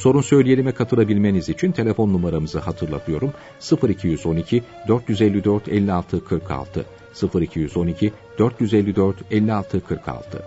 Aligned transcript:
Sorun 0.00 0.20
söyleyelime 0.20 0.72
katılabilmeniz 0.72 1.48
için 1.48 1.72
telefon 1.72 2.12
numaramızı 2.12 2.58
hatırlatıyorum. 2.58 3.32
0212 3.88 4.62
454 4.88 5.68
56 5.68 6.24
46 6.24 6.86
0212 7.40 8.12
454 8.38 9.16
56 9.30 9.80
46 9.80 10.42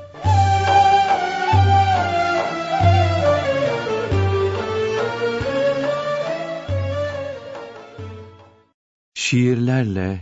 Şiirlerle 9.14 10.20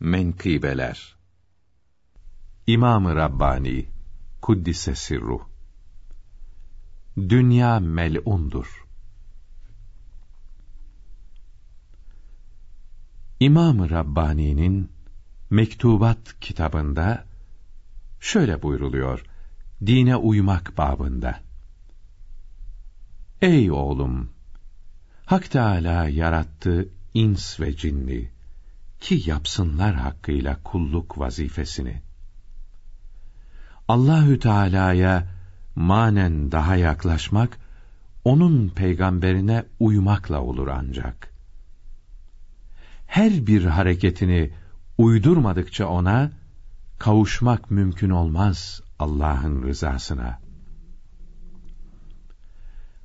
Menkıbeler. 0.00 1.16
İmam-ı 2.66 3.16
Rabbani 3.16 3.86
Kuddise 4.42 4.94
Sirruh 4.94 5.53
Dünya 7.16 7.80
mel'undur. 7.80 8.86
İmam-ı 13.40 13.90
Rabbani'nin 13.90 14.92
Mektubat 15.50 16.40
kitabında 16.40 17.24
şöyle 18.20 18.62
buyruluyor, 18.62 19.24
dine 19.86 20.16
uymak 20.16 20.78
babında. 20.78 21.40
Ey 23.42 23.70
oğlum! 23.70 24.30
Hak 25.26 25.50
Teâlâ 25.50 26.08
yarattı 26.08 26.88
ins 27.14 27.60
ve 27.60 27.76
cinni 27.76 28.30
ki 29.00 29.22
yapsınlar 29.30 29.94
hakkıyla 29.94 30.62
kulluk 30.62 31.18
vazifesini. 31.18 32.02
Allahü 33.88 34.38
Teala'ya 34.38 35.28
manen 35.74 36.52
daha 36.52 36.76
yaklaşmak 36.76 37.58
onun 38.24 38.68
peygamberine 38.68 39.64
uymakla 39.80 40.40
olur 40.40 40.68
ancak. 40.68 41.34
Her 43.06 43.46
bir 43.46 43.64
hareketini 43.64 44.50
uydurmadıkça 44.98 45.86
ona 45.86 46.30
kavuşmak 46.98 47.70
mümkün 47.70 48.10
olmaz 48.10 48.80
Allah'ın 48.98 49.62
rızasına. 49.62 50.38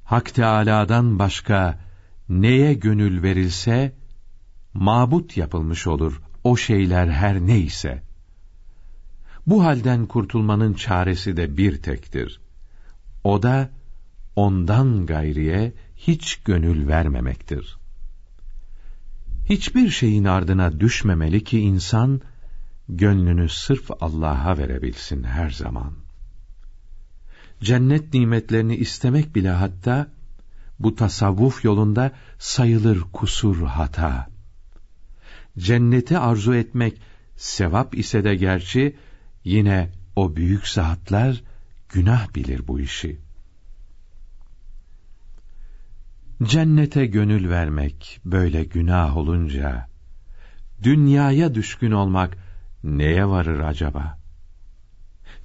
Hak 0.03 0.33
Teâlâ'dan 0.33 1.19
başka 1.19 1.79
neye 2.29 2.73
gönül 2.73 3.23
verilse 3.23 3.95
mabut 4.73 5.37
yapılmış 5.37 5.87
olur 5.87 6.21
o 6.43 6.57
şeyler 6.57 7.07
her 7.07 7.39
neyse. 7.39 8.03
Bu 9.47 9.63
halden 9.63 10.05
kurtulmanın 10.05 10.73
çaresi 10.73 11.37
de 11.37 11.57
bir 11.57 11.81
tektir. 11.81 12.39
O 13.23 13.43
da 13.43 13.69
ondan 14.35 15.05
gayriye 15.05 15.73
hiç 15.97 16.35
gönül 16.35 16.87
vermemektir. 16.87 17.77
Hiçbir 19.45 19.89
şeyin 19.89 20.25
ardına 20.25 20.79
düşmemeli 20.79 21.43
ki 21.43 21.59
insan 21.59 22.21
gönlünü 22.89 23.49
sırf 23.49 23.91
Allah'a 24.01 24.57
verebilsin 24.57 25.23
her 25.23 25.49
zaman. 25.49 25.93
Cennet 27.61 28.13
nimetlerini 28.13 28.75
istemek 28.75 29.35
bile 29.35 29.49
hatta 29.49 30.07
bu 30.79 30.95
tasavvuf 30.95 31.63
yolunda 31.63 32.11
sayılır 32.37 33.01
kusur 33.13 33.61
hata. 33.67 34.27
Cenneti 35.57 36.17
arzu 36.17 36.55
etmek 36.55 37.01
sevap 37.35 37.97
ise 37.97 38.23
de 38.23 38.35
gerçi 38.35 38.95
yine 39.43 39.89
o 40.15 40.35
büyük 40.35 40.67
saatler 40.67 41.43
günah 41.89 42.35
bilir 42.35 42.67
bu 42.67 42.79
işi. 42.79 43.19
Cennete 46.43 47.05
gönül 47.05 47.49
vermek 47.49 48.21
böyle 48.25 48.63
günah 48.63 49.17
olunca, 49.17 49.89
dünyaya 50.83 51.55
düşkün 51.55 51.91
olmak 51.91 52.37
neye 52.83 53.27
varır 53.27 53.59
acaba? 53.59 54.19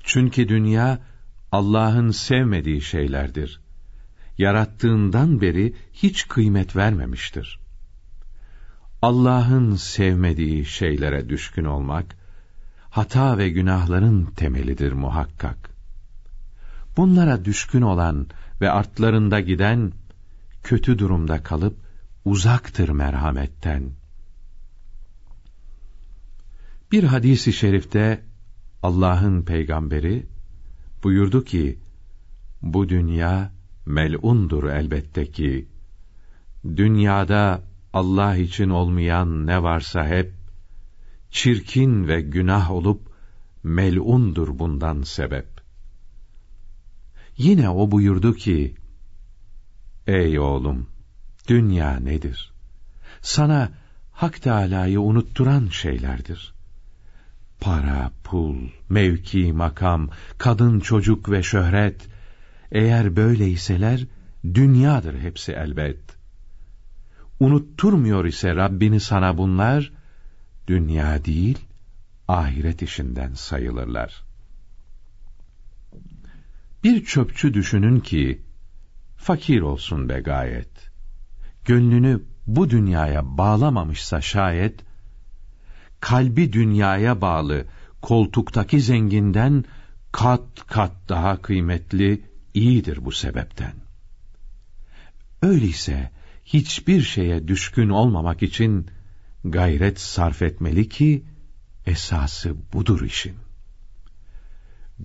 Çünkü 0.02 0.48
dünya, 0.48 1.00
Allah'ın 1.52 2.10
sevmediği 2.10 2.80
şeylerdir. 2.80 3.60
Yarattığından 4.38 5.40
beri 5.40 5.74
hiç 5.92 6.28
kıymet 6.28 6.76
vermemiştir. 6.76 7.58
Allah'ın 9.02 9.74
sevmediği 9.74 10.64
şeylere 10.64 11.28
düşkün 11.28 11.64
olmak, 11.64 12.16
hata 12.90 13.38
ve 13.38 13.48
günahların 13.48 14.26
temelidir 14.26 14.92
muhakkak. 14.92 15.73
Bunlara 16.96 17.44
düşkün 17.44 17.82
olan 17.82 18.26
ve 18.60 18.70
artlarında 18.70 19.40
giden, 19.40 19.92
kötü 20.62 20.98
durumda 20.98 21.42
kalıp 21.42 21.76
uzaktır 22.24 22.88
merhametten. 22.88 23.90
Bir 26.92 27.04
hadisi 27.04 27.52
şerifte 27.52 28.24
Allah'ın 28.82 29.42
peygamberi 29.42 30.26
buyurdu 31.02 31.44
ki, 31.44 31.78
bu 32.62 32.88
dünya 32.88 33.52
mel'undur 33.86 34.64
elbette 34.64 35.30
ki, 35.30 35.68
dünyada 36.64 37.62
Allah 37.92 38.36
için 38.36 38.68
olmayan 38.68 39.46
ne 39.46 39.62
varsa 39.62 40.06
hep, 40.06 40.32
çirkin 41.30 42.08
ve 42.08 42.20
günah 42.20 42.70
olup, 42.70 43.00
mel'undur 43.62 44.58
bundan 44.58 45.02
sebep. 45.02 45.53
Yine 47.38 47.68
o 47.70 47.90
buyurdu 47.90 48.34
ki, 48.34 48.74
Ey 50.06 50.38
oğlum, 50.38 50.86
dünya 51.48 51.96
nedir? 51.96 52.52
Sana 53.22 53.72
Hak 54.12 54.42
Teâlâ'yı 54.42 55.00
unutturan 55.00 55.68
şeylerdir. 55.68 56.54
Para, 57.60 58.10
pul, 58.24 58.56
mevki, 58.88 59.52
makam, 59.52 60.08
kadın, 60.38 60.80
çocuk 60.80 61.30
ve 61.30 61.42
şöhret, 61.42 62.08
eğer 62.72 63.16
böyleyseler, 63.16 64.06
dünyadır 64.54 65.18
hepsi 65.18 65.52
elbet. 65.52 66.00
Unutturmuyor 67.40 68.24
ise 68.24 68.56
Rabbini 68.56 69.00
sana 69.00 69.38
bunlar, 69.38 69.92
dünya 70.66 71.24
değil, 71.24 71.58
ahiret 72.28 72.82
işinden 72.82 73.34
sayılırlar. 73.34 74.23
Bir 76.84 77.04
çöpçü 77.04 77.54
düşünün 77.54 78.00
ki, 78.00 78.42
fakir 79.16 79.60
olsun 79.60 80.08
be 80.08 80.20
gayet. 80.20 80.90
Gönlünü 81.64 82.22
bu 82.46 82.70
dünyaya 82.70 83.38
bağlamamışsa 83.38 84.20
şayet, 84.20 84.80
kalbi 86.00 86.52
dünyaya 86.52 87.20
bağlı 87.20 87.66
koltuktaki 88.02 88.80
zenginden 88.80 89.64
kat 90.12 90.66
kat 90.66 90.92
daha 91.08 91.42
kıymetli, 91.42 92.22
iyidir 92.54 93.04
bu 93.04 93.12
sebepten. 93.12 93.74
Öyleyse 95.42 96.10
hiçbir 96.44 97.02
şeye 97.02 97.48
düşkün 97.48 97.88
olmamak 97.88 98.42
için 98.42 98.86
gayret 99.44 100.00
sarf 100.00 100.42
etmeli 100.42 100.88
ki 100.88 101.24
esası 101.86 102.56
budur 102.72 103.02
işin. 103.02 103.43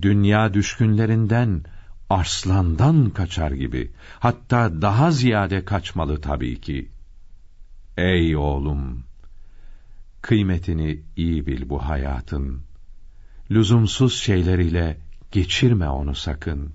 Dünya 0.02 0.54
düşkünlerinden 0.54 1.64
arslandan 2.10 3.10
kaçar 3.10 3.52
gibi, 3.52 3.92
hatta 4.20 4.82
daha 4.82 5.12
ziyade 5.12 5.66
kaçmalı 5.66 6.22
tabii 6.22 6.62
ki. 6.62 6.92
Ey 7.98 8.36
oğlum! 8.36 9.04
Kıymetini 10.22 11.02
iyi 11.16 11.48
bil 11.48 11.70
bu 11.70 11.86
hayatın. 11.86 12.62
Lüzumsuz 13.52 14.20
şeyleriyle 14.22 14.98
geçirme 15.32 15.90
onu 15.90 16.16
sakın. 16.16 16.74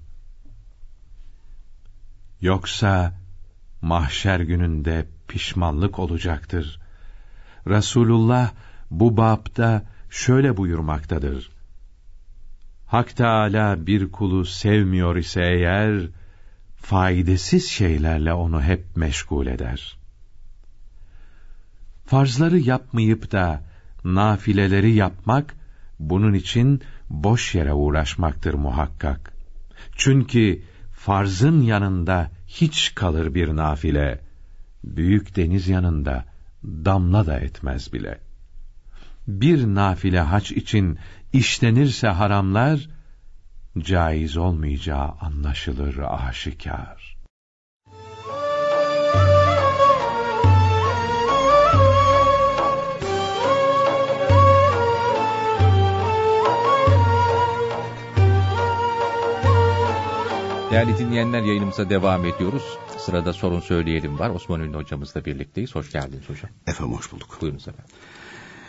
Yoksa 2.41 3.15
mahşer 3.83 4.41
gününde 4.41 5.07
pişmanlık 5.29 5.99
olacaktır. 5.99 6.81
Resulullah 7.67 8.53
bu 8.91 9.17
babda 9.17 9.83
şöyle 10.11 10.57
buyurmaktadır. 10.57 11.54
Hak 12.95 13.17
Teâlâ 13.17 13.87
bir 13.87 14.13
kulu 14.13 14.45
sevmiyor 14.45 15.17
ise 15.17 15.43
eğer, 15.43 16.09
faydasız 16.77 17.67
şeylerle 17.67 18.33
onu 18.33 18.63
hep 18.63 18.97
meşgul 18.97 19.47
eder. 19.47 19.99
Farzları 22.07 22.59
yapmayıp 22.59 23.33
da 23.33 23.63
nafileleri 24.05 24.93
yapmak, 24.93 25.55
bunun 25.99 26.35
için 26.35 26.83
boş 27.11 27.55
yere 27.55 27.73
uğraşmaktır 27.73 28.55
muhakkak. 28.55 29.33
Çünkü 29.97 30.63
farzın 30.93 31.63
yanında 31.63 32.31
hiç 32.47 32.95
kalır 32.95 33.35
bir 33.35 33.57
nafile, 33.57 34.21
büyük 34.85 35.37
deniz 35.37 35.69
yanında 35.69 36.25
damla 36.65 37.27
da 37.27 37.39
etmez 37.39 37.93
bile. 37.93 38.19
Bir 39.29 39.67
nafile 39.67 40.21
haç 40.21 40.53
için 40.53 40.99
işlenirse 41.35 42.09
haramlar, 42.09 42.89
caiz 43.79 44.37
olmayacağı 44.37 45.09
anlaşılır 45.21 45.99
aşikar. 45.99 47.17
Değerli 60.71 60.99
dinleyenler 60.99 61.43
yayınımıza 61.43 61.91
devam 61.91 62.25
ediyoruz. 62.25 62.79
Sırada 62.99 63.33
sorun 63.33 63.61
söyleyelim 63.61 64.19
var. 64.19 64.31
Osman 64.31 64.61
Ünlü 64.61 64.77
hocamızla 64.77 65.25
birlikteyiz. 65.25 65.75
Hoş 65.75 65.93
geldiniz 65.93 66.29
hocam. 66.29 66.51
Efendim 66.67 66.97
hoş 66.97 67.13
bulduk. 67.13 67.39
Buyurunuz 67.41 67.69
efendim. 67.69 67.95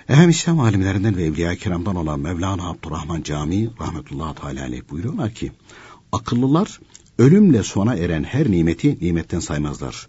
Efendim 0.10 0.30
İslam 0.30 0.60
alimlerinden 0.60 1.18
ve 1.18 1.24
Evliya 1.24 1.56
Kiram'dan 1.56 1.96
olan 1.96 2.20
Mevlana 2.20 2.70
Abdurrahman 2.70 3.22
Camii 3.22 3.70
rahmetullahi 3.82 4.36
teala 4.36 4.62
aleyh 4.62 4.82
buyuruyorlar 4.90 5.34
ki 5.34 5.52
akıllılar 6.12 6.80
ölümle 7.18 7.64
sona 7.64 7.96
eren 7.96 8.24
her 8.24 8.52
nimeti 8.52 8.98
nimetten 9.02 9.40
saymazlar. 9.40 10.08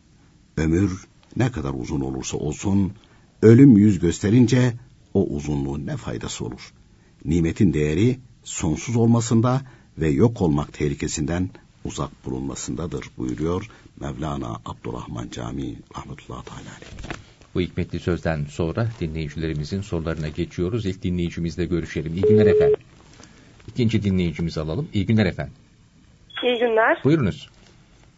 Ömür 0.57 1.07
ne 1.37 1.53
kadar 1.53 1.75
uzun 1.75 2.01
olursa 2.01 2.37
olsun 2.37 2.93
ölüm 3.43 3.77
yüz 3.77 3.99
gösterince 3.99 4.75
o 5.15 5.27
uzunluğun 5.27 5.87
ne 5.87 5.97
faydası 5.97 6.45
olur? 6.45 6.73
Nimetin 7.25 7.75
değeri 7.75 8.19
sonsuz 8.45 8.97
olmasında 8.97 9.63
ve 9.99 10.09
yok 10.09 10.43
olmak 10.43 10.73
tehlikesinden 10.73 11.51
uzak 11.85 12.27
bulunmasındadır 12.27 13.11
buyuruyor 13.19 13.71
Mevlana 14.01 14.61
Abdurrahman 14.65 15.29
Camii 15.31 15.79
rahmetullahi 15.97 16.45
teala 16.45 16.77
aleyh. 16.77 17.26
Bu 17.57 17.61
hikmetli 17.61 17.99
sözden 17.99 18.45
sonra 18.45 18.87
dinleyicilerimizin 19.01 19.81
sorularına 19.81 20.29
geçiyoruz. 20.29 20.87
İlk 20.87 21.03
dinleyicimizle 21.03 21.65
görüşelim. 21.65 22.15
İyi 22.15 22.23
günler 22.23 22.47
efendim. 22.47 22.77
İkinci 23.69 24.03
dinleyicimizi 24.03 24.61
alalım. 24.61 24.89
İyi 24.93 25.07
günler 25.07 25.27
efendim. 25.27 25.55
İyi 26.43 26.59
günler. 26.59 27.01
Buyurunuz. 27.05 27.51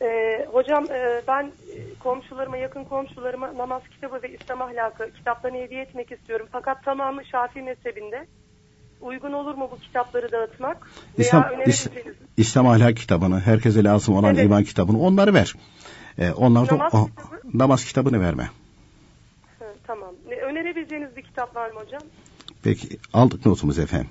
Ee, 0.03 0.47
hocam 0.53 0.85
e, 0.85 1.23
ben 1.29 1.43
e, 1.45 1.95
komşularıma, 2.01 2.57
yakın 2.57 2.85
komşularıma 2.85 3.55
namaz 3.57 3.83
kitabı 3.91 4.23
ve 4.23 4.35
İslam 4.35 4.63
ahlakı 4.63 5.11
kitaplarını 5.17 5.59
hediye 5.59 5.83
etmek 5.83 6.13
istiyorum. 6.13 6.47
Fakat 6.53 6.85
tamamı 6.85 7.25
Şafii 7.25 7.63
mezhebinde. 7.63 8.27
Uygun 9.01 9.33
olur 9.33 9.55
mu 9.55 9.69
bu 9.73 9.79
kitapları 9.81 10.33
dağıtmak? 10.33 10.91
İslam, 11.19 11.45
Veya 11.51 11.65
İs, 11.65 11.87
İslam 12.37 12.67
ahlak 12.69 12.97
kitabını, 12.97 13.41
herkese 13.41 13.85
lazım 13.85 14.17
olan 14.17 14.35
Evet. 14.35 14.45
iman 14.45 14.65
kitabını 14.65 15.01
onları 15.01 15.35
ver. 15.35 15.55
Ee, 16.19 16.31
onlar 16.31 16.69
da 16.71 16.75
Namaz 16.75 16.95
o- 16.95 17.07
kitabı? 17.07 17.59
namaz 17.59 17.85
kitabını 17.85 18.21
verme. 18.21 18.49
Önerebileceğiniz 20.69 21.17
bir 21.17 21.23
kitap 21.23 21.57
var 21.57 21.71
mı 21.71 21.81
hocam? 21.81 22.03
Peki 22.65 22.89
aldık 23.13 23.47
notumuzu 23.47 23.83
efendim. 23.83 24.09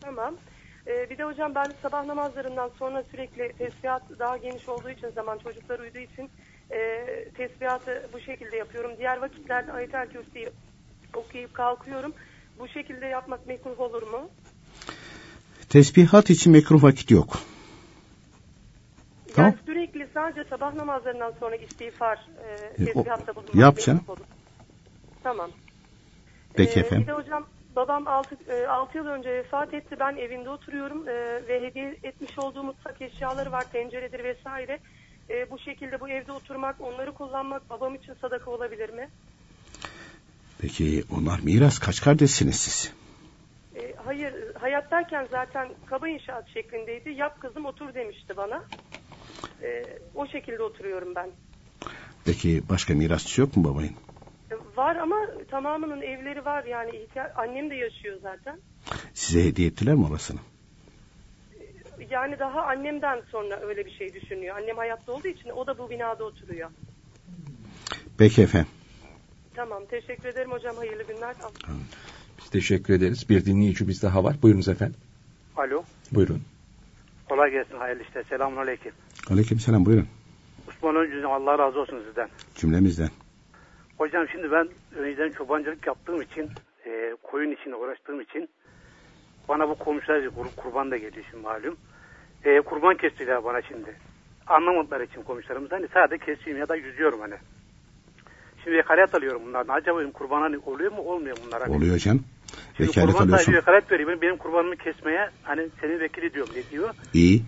Tamam. 0.00 0.34
Ee, 0.86 1.10
bir 1.10 1.18
de 1.18 1.24
hocam 1.24 1.54
ben 1.54 1.74
sabah 1.82 2.04
namazlarından 2.04 2.70
sonra 2.78 3.04
sürekli 3.10 3.52
tesbihat 3.58 4.02
daha 4.18 4.36
geniş 4.36 4.68
olduğu 4.68 4.90
için 4.90 5.10
zaman 5.10 5.38
çocuklar 5.38 5.78
uyuduğu 5.78 5.98
için 5.98 6.30
e, 6.70 6.78
tesbihatı 7.36 8.10
bu 8.12 8.20
şekilde 8.20 8.56
yapıyorum. 8.56 8.90
Diğer 8.98 9.16
vakitlerde 9.20 9.72
ayet-el 9.72 10.06
kürsüyü 10.08 10.50
okuyup 11.16 11.54
kalkıyorum. 11.54 12.12
Bu 12.58 12.68
şekilde 12.68 13.06
yapmak 13.06 13.46
mekruh 13.46 13.80
olur 13.80 14.02
mu? 14.02 14.28
Tesbihat 15.68 16.30
için 16.30 16.52
mekruh 16.52 16.82
vakit 16.82 17.10
yok. 17.10 17.36
Tamam. 19.34 19.50
Yani 19.50 19.58
sürekli 19.66 20.08
sadece 20.14 20.44
sabah 20.50 20.74
namazlarından 20.74 21.32
sonra 21.40 21.56
istiğfar 21.56 22.16
e, 22.48 22.82
E, 22.82 22.84
tesbihatta 22.84 23.34
bulunmak 23.34 23.56
yap 23.56 23.74
mekruh 23.74 23.86
canım. 23.86 24.04
olur. 24.08 24.26
Tamam. 25.22 25.50
Peki 26.56 26.80
Ee, 26.80 26.82
efendim. 26.82 27.02
Bir 27.02 27.06
de 27.06 27.12
hocam 27.12 27.46
babam 27.76 28.08
6, 28.08 28.36
6 28.68 28.98
yıl 28.98 29.06
önce 29.06 29.30
vefat 29.34 29.74
etti. 29.74 29.96
Ben 30.00 30.16
evinde 30.16 30.50
oturuyorum 30.50 31.08
ee, 31.08 31.42
ve 31.48 31.62
hediye 31.62 31.96
etmiş 32.02 32.38
olduğu 32.38 32.62
mutfak 32.62 33.02
eşyaları 33.02 33.52
var. 33.52 33.64
Tenceredir 33.72 34.24
vesaire. 34.24 34.78
Ee, 35.30 35.50
bu 35.50 35.58
şekilde 35.58 36.00
bu 36.00 36.08
evde 36.08 36.32
oturmak, 36.32 36.80
onları 36.80 37.12
kullanmak 37.12 37.70
babam 37.70 37.94
için 37.94 38.14
sadaka 38.20 38.50
olabilir 38.50 38.90
mi? 38.90 39.08
Peki 40.60 41.04
onlar 41.16 41.40
miras 41.40 41.78
kaç 41.78 42.00
kardeşsiniz 42.00 42.56
siz? 42.56 42.92
Hayır, 44.04 44.34
hayattayken 44.60 45.26
zaten 45.30 45.68
kaba 45.86 46.08
inşaat 46.08 46.48
şeklindeydi. 46.48 47.10
Yap 47.10 47.40
kızım 47.40 47.66
otur 47.66 47.94
demişti 47.94 48.36
bana. 48.36 48.64
O 50.14 50.26
şekilde 50.26 50.62
oturuyorum 50.62 51.14
ben. 51.14 51.30
Peki 52.24 52.62
başka 52.68 52.94
mirasçı 52.94 53.40
yok 53.40 53.56
mu 53.56 53.64
babayın? 53.64 53.96
Var 54.76 54.96
ama 54.96 55.16
tamamının 55.50 56.02
evleri 56.02 56.44
var 56.44 56.64
yani 56.64 56.90
ihtiya- 56.90 57.32
annem 57.36 57.70
de 57.70 57.74
yaşıyor 57.74 58.18
zaten. 58.22 58.60
Size 59.14 59.44
hediye 59.44 59.68
ettiler 59.68 59.94
mi 59.94 60.06
orasını? 60.06 60.38
Yani 62.10 62.38
daha 62.38 62.62
annemden 62.62 63.22
sonra 63.30 63.60
öyle 63.60 63.86
bir 63.86 63.90
şey 63.90 64.14
düşünüyor. 64.14 64.56
Annem 64.56 64.76
hayatta 64.76 65.12
olduğu 65.12 65.28
için 65.28 65.50
o 65.50 65.66
da 65.66 65.78
bu 65.78 65.90
binada 65.90 66.24
oturuyor. 66.24 66.70
Peki 68.18 68.42
efendim. 68.42 68.68
Tamam 69.54 69.82
teşekkür 69.90 70.28
ederim 70.28 70.50
hocam 70.50 70.76
hayırlı 70.76 71.02
günler. 71.02 71.34
Biz 72.38 72.50
teşekkür 72.50 72.94
ederiz. 72.94 73.28
Bir 73.28 73.44
dinleyicimiz 73.44 74.02
daha 74.02 74.24
var. 74.24 74.36
Buyurunuz 74.42 74.68
efendim. 74.68 74.96
Alo. 75.56 75.82
Buyurun. 76.12 76.42
Kolay 77.28 77.50
gelsin 77.50 77.76
hayırlı 77.78 78.02
işte. 78.02 78.24
Selamun 78.28 78.56
aleyküm. 78.56 78.92
Aleyküm 79.30 79.60
selam 79.60 79.86
buyurun. 79.86 80.08
Osman 80.68 80.96
Öncü'nün 80.96 81.22
Allah 81.22 81.58
razı 81.58 81.80
olsun 81.80 82.02
sizden. 82.06 82.28
Cümlemizden. 82.54 83.10
Hocam 83.98 84.26
şimdi 84.32 84.50
ben 84.50 84.68
önceden 84.96 85.30
çobancılık 85.30 85.86
yaptığım 85.86 86.22
için, 86.22 86.50
e, 86.86 87.16
koyun 87.22 87.50
için 87.50 87.72
uğraştığım 87.72 88.20
için 88.20 88.48
bana 89.48 89.68
bu 89.68 89.74
komşular 89.74 90.30
kur- 90.30 90.50
kurban 90.56 90.90
da 90.90 90.96
geliyor 90.96 91.24
şimdi 91.30 91.42
malum. 91.42 91.76
E, 92.44 92.60
kurban 92.60 92.96
kestiler 92.96 93.44
bana 93.44 93.62
şimdi. 93.62 93.96
Anlamadıkları 94.46 95.04
için 95.04 95.22
komşularımız 95.22 95.72
hani 95.72 95.86
sadece 95.94 96.24
kesiyorum 96.24 96.60
ya 96.60 96.68
da 96.68 96.76
yüzüyorum 96.76 97.20
hani. 97.20 97.34
Şimdi 98.64 98.76
vekalet 98.76 99.14
alıyorum 99.14 99.42
bunlardan. 99.46 99.74
Acaba 99.74 99.98
benim 100.00 100.10
kurban 100.10 100.40
hani 100.40 100.58
oluyor 100.58 100.92
mu 100.92 100.98
olmuyor 101.02 101.36
bunlar 101.46 101.62
hani. 101.62 101.76
Oluyor 101.76 101.98
canım. 101.98 102.24
Şimdi 102.76 102.90
Vekalet 102.90 103.08
kurban 103.10 103.24
alıyorsun. 103.26 103.52
vekalet 103.52 103.92
veriyor. 103.92 104.08
Benim, 104.08 104.20
benim 104.20 104.36
kurbanımı 104.36 104.76
kesmeye 104.76 105.30
hani 105.42 105.68
senin 105.80 106.00
vekili 106.00 106.34
diyorum 106.34 106.54
ne 106.56 106.70
diyor. 106.70 106.94
İyi. 107.12 107.42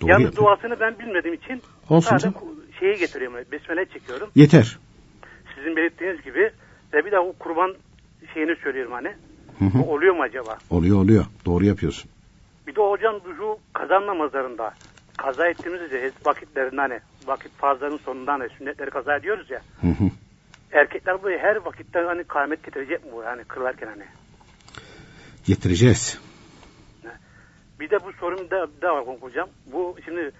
Doğru 0.00 0.10
Yalnız 0.10 0.24
yaptın. 0.24 0.42
duasını 0.44 0.80
ben 0.80 0.98
bilmediğim 0.98 1.34
için 1.34 1.62
Olsun 1.90 2.10
sadece 2.10 2.22
canım. 2.28 2.56
şeyi 2.80 2.98
getiriyorum. 2.98 3.34
hani 3.36 3.52
Besmele 3.52 3.84
çekiyorum. 3.84 4.30
Yeter. 4.34 4.78
Sizin 5.60 5.76
belirttiğiniz 5.76 6.22
gibi 6.22 6.50
ve 6.92 7.04
bir 7.04 7.12
de 7.12 7.18
o 7.18 7.32
kurban 7.32 7.74
şeyini 8.34 8.56
söylüyorum 8.56 8.92
hani. 8.92 9.08
Hı 9.58 9.64
hı. 9.64 9.78
Bu 9.78 9.92
oluyor 9.92 10.14
mu 10.14 10.22
acaba? 10.22 10.58
Oluyor 10.70 10.96
oluyor. 10.96 11.24
Doğru 11.46 11.64
yapıyorsun. 11.64 12.10
Bir 12.66 12.74
de 12.74 12.80
hocam 12.80 13.20
şu 13.36 13.58
kazan 13.72 14.06
namazlarında 14.06 14.74
kaza 15.16 15.48
ettiğimizde 15.48 16.12
vakitlerinde 16.24 16.80
hani 16.80 17.00
vakit 17.26 17.52
farzların 17.52 17.98
sonunda 17.98 18.32
hani 18.32 18.48
sünnetleri 18.58 18.90
kaza 18.90 19.16
ediyoruz 19.16 19.50
ya. 19.50 19.60
Hı 19.80 19.86
hı. 19.86 20.10
Erkekler 20.72 21.22
bu 21.22 21.30
her 21.30 21.56
vakitte 21.56 21.98
hani 21.98 22.24
kâhmet 22.24 22.64
getirecek 22.64 23.04
mi 23.04 23.12
bu 23.12 23.24
hani 23.24 23.44
kırlarken 23.44 23.86
hani. 23.86 24.04
Getireceğiz. 25.46 26.20
Bir 27.80 27.90
de 27.90 28.04
bu 28.04 28.12
sorun 28.12 28.50
da, 28.50 28.66
da 28.82 28.94
var 28.94 29.04
hocam. 29.20 29.48
Bu 29.66 29.96
şimdi 30.04 30.32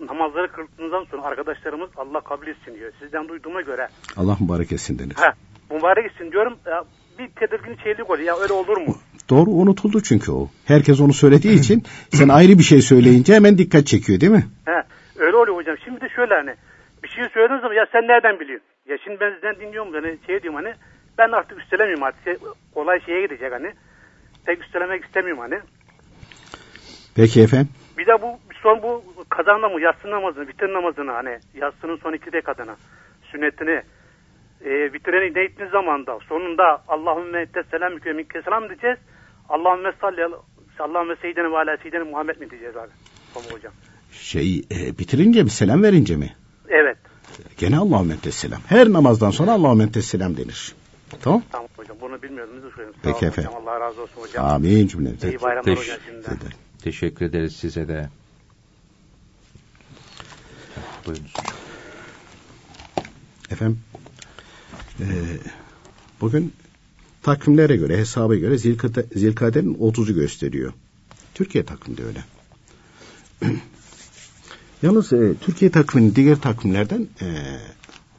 namazları 0.00 0.52
kıldıktan 0.52 1.04
sonra 1.10 1.22
arkadaşlarımız 1.22 1.90
Allah 1.96 2.20
kabul 2.20 2.46
etsin 2.46 2.74
diyor. 2.74 2.92
Sizden 3.00 3.28
duyduğuma 3.28 3.60
göre 3.60 3.88
Allah 4.16 4.36
mübarek 4.40 4.72
etsin 4.72 4.98
denir. 4.98 5.14
Ha, 5.14 5.32
mübarek 5.70 6.06
etsin 6.06 6.32
diyorum. 6.32 6.58
Ya, 6.66 6.84
bir 7.18 7.28
tedirgin 7.28 7.76
şeylik 7.84 8.10
oluyor. 8.10 8.26
Ya 8.26 8.36
öyle 8.36 8.52
olur 8.52 8.76
mu? 8.76 8.96
Doğru 9.30 9.50
unutuldu 9.50 10.02
çünkü 10.02 10.32
o. 10.32 10.48
Herkes 10.64 11.00
onu 11.00 11.12
söylediği 11.12 11.58
için 11.58 11.82
sen 12.12 12.28
ayrı 12.28 12.58
bir 12.58 12.62
şey 12.62 12.82
söyleyince 12.82 13.34
hemen 13.34 13.58
dikkat 13.58 13.86
çekiyor 13.86 14.20
değil 14.20 14.32
mi? 14.32 14.44
He, 14.64 14.82
öyle 15.16 15.36
oluyor 15.36 15.56
hocam. 15.56 15.76
Şimdi 15.84 16.00
de 16.00 16.08
şöyle 16.16 16.34
hani 16.34 16.54
bir 17.04 17.08
şey 17.08 17.24
söylediğiniz 17.34 17.62
zaman 17.62 17.74
ya 17.74 17.86
sen 17.92 18.02
nereden 18.02 18.40
biliyorsun? 18.40 18.66
Ya 18.88 18.96
şimdi 19.04 19.20
ben 19.20 19.32
sizden 19.34 19.56
dinliyorum 19.60 19.92
hani 19.92 20.18
şey 20.26 20.42
diyorum 20.42 20.60
hani 20.64 20.74
ben 21.18 21.32
artık 21.32 21.58
üstelemiyorum 21.62 22.02
artık. 22.02 22.24
Şey, 22.24 22.36
olay 22.74 23.00
şeye 23.00 23.22
gidecek 23.22 23.52
hani. 23.52 23.72
Pek 24.46 24.64
üstelemek 24.64 25.04
istemiyorum 25.04 25.42
hani. 25.42 25.60
Peki 27.14 27.42
efendim. 27.42 27.68
Bir 27.98 28.06
de 28.06 28.22
bu 28.22 28.38
son 28.62 28.82
bu 28.82 29.04
kazan 29.28 29.62
namazı, 29.62 29.80
yatsı 29.80 30.10
namazını, 30.10 30.48
bitir 30.48 30.72
namazını 30.72 31.10
hani 31.10 31.38
yatsının 31.54 31.96
son 31.96 32.12
iki 32.12 32.32
rekatını, 32.32 32.76
sünnetini 33.30 33.82
e, 34.64 34.92
bitireni 34.94 35.34
ne 35.34 35.44
ettiğiniz 35.44 35.72
zaman 35.72 36.06
da 36.06 36.18
sonunda 36.28 36.82
Allahümme 36.88 37.40
ette 37.40 37.62
selam 37.70 37.92
mükemmel 37.92 38.16
minke 38.16 38.42
selam 38.42 38.68
diyeceğiz. 38.68 38.98
Allahümme 39.48 39.92
salli 40.00 40.24
al- 40.24 40.42
Allahümme 40.78 41.16
seyyidine 41.16 41.50
ve 41.50 41.56
ala 41.58 41.76
seyyidine 41.76 42.02
Muhammed 42.02 42.36
mi 42.40 42.50
diyeceğiz 42.50 42.76
abi? 42.76 42.90
Tamam 43.34 43.50
hocam. 43.50 43.72
Şey 44.12 44.58
e, 44.58 44.98
bitirince 44.98 45.42
mi 45.42 45.50
selam 45.50 45.82
verince 45.82 46.16
mi? 46.16 46.32
Evet. 46.68 46.96
Gene 47.58 47.78
Allahümme 47.78 48.14
selam. 48.14 48.60
Her 48.68 48.92
namazdan 48.92 49.30
sonra 49.30 49.50
Allahümme 49.52 50.02
selam 50.02 50.36
denir. 50.36 50.74
Tamam? 51.22 51.42
Tamam 51.52 51.68
hocam. 51.76 51.96
Bunu 52.00 52.22
bilmiyordum. 52.22 52.56
Düşünüyorsun? 52.68 53.00
Peki 53.02 53.26
efendim. 53.26 53.50
Hocam. 53.50 53.68
Allah 53.68 53.80
razı 53.80 54.02
olsun 54.02 54.20
hocam. 54.22 54.46
Amin 54.46 54.86
cümlemize. 54.86 55.28
İyi 55.28 55.42
bayramlar 55.42 55.72
Teş- 55.72 55.80
hocam 55.80 55.96
şimdiden. 56.06 56.36
Teşekkür 56.84 57.26
ederiz 57.26 57.56
size 57.56 57.88
de. 57.88 58.08
Buyurunuz. 61.06 61.32
Efendim 63.50 63.80
e, 65.00 65.04
bugün 66.20 66.52
takvimlere 67.22 67.76
göre 67.76 67.98
hesaba 67.98 68.34
göre 68.34 68.58
Zilkade, 68.58 69.06
Zilkade'nin 69.14 69.74
30'u 69.74 70.14
gösteriyor. 70.14 70.72
Türkiye 71.34 71.64
takvimde 71.64 72.02
öyle. 72.04 72.24
Yalnız 74.82 75.12
e, 75.12 75.34
Türkiye 75.40 75.70
takviminin 75.70 76.14
diğer 76.14 76.40
takvimlerden 76.40 77.08
e, 77.20 77.58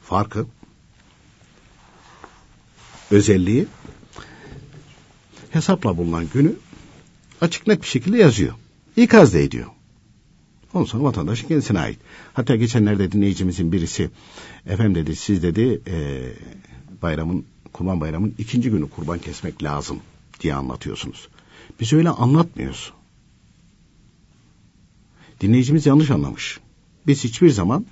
farkı 0.02 0.46
özelliği 3.10 3.66
hesapla 5.50 5.96
bulunan 5.96 6.28
günü 6.34 6.52
açık 7.40 7.66
net 7.66 7.82
bir 7.82 7.86
şekilde 7.86 8.18
yazıyor. 8.18 8.54
İkaz 8.96 9.34
da 9.34 9.38
ediyor. 9.38 9.66
Ondan 10.74 10.86
sonra 10.86 11.04
vatandaşın 11.04 11.48
kendisine 11.48 11.78
ait. 11.78 11.98
Hatta 12.32 12.56
geçenlerde 12.56 13.12
dinleyicimizin 13.12 13.72
birisi 13.72 14.10
efendim 14.66 14.94
dedi 14.94 15.16
siz 15.16 15.42
dedi 15.42 15.80
e, 15.86 16.22
bayramın 17.02 17.44
kurban 17.72 18.00
bayramın 18.00 18.34
ikinci 18.38 18.70
günü 18.70 18.90
kurban 18.90 19.18
kesmek 19.18 19.62
lazım 19.62 20.00
diye 20.40 20.54
anlatıyorsunuz. 20.54 21.28
Biz 21.80 21.92
öyle 21.92 22.08
anlatmıyoruz. 22.08 22.92
Dinleyicimiz 25.40 25.86
yanlış 25.86 26.10
anlamış. 26.10 26.60
Biz 27.06 27.24
hiçbir 27.24 27.50
zaman 27.50 27.86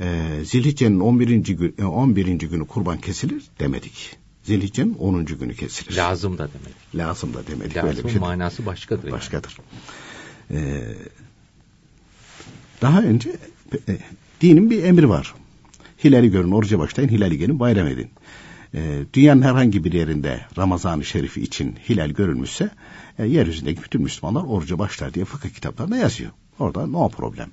e, 0.00 0.38
Zilhicce'nin 0.44 1.00
11. 1.00 1.28
Gün, 1.28 1.74
e, 1.78 1.84
11. 1.84 2.26
günü 2.26 2.66
kurban 2.66 2.98
kesilir 3.00 3.44
demedik. 3.60 4.16
Zilhicce'nin 4.42 4.94
10. 4.94 5.24
günü 5.24 5.54
kesilir. 5.54 5.96
Lazım 5.96 6.38
da 6.38 6.48
demek. 6.48 6.74
Lazım 6.94 7.34
da 7.34 7.46
demedik. 7.46 7.76
Öyle 7.76 7.82
bir 7.82 7.88
Lazımın 7.88 8.10
şey. 8.10 8.20
manası 8.20 8.66
başkadır. 8.66 9.04
yani. 9.04 9.12
Başkadır. 9.12 9.56
Ee, 10.50 10.84
daha 12.82 13.02
önce 13.02 13.30
e, 13.88 13.98
dinin 14.40 14.70
bir 14.70 14.84
emri 14.84 15.08
var. 15.08 15.34
Hilali 16.04 16.30
görün, 16.30 16.52
oruca 16.52 16.78
başlayın, 16.78 17.08
hilali 17.08 17.38
gelin, 17.38 17.60
bayram 17.60 17.86
edin. 17.86 18.10
Ee, 18.74 19.04
dünyanın 19.14 19.42
herhangi 19.42 19.84
bir 19.84 19.92
yerinde 19.92 20.40
Ramazan-ı 20.58 21.04
Şerifi 21.04 21.42
için 21.42 21.76
hilal 21.88 22.10
görülmüşse 22.10 22.70
e, 23.18 23.26
yeryüzündeki 23.26 23.82
bütün 23.82 24.02
Müslümanlar 24.02 24.42
oruca 24.42 24.78
başlar 24.78 25.14
diye 25.14 25.24
fıkıh 25.24 25.48
kitaplarında 25.48 25.96
yazıyor. 25.96 26.30
Orada 26.58 26.86
no 26.86 27.08
problem. 27.08 27.48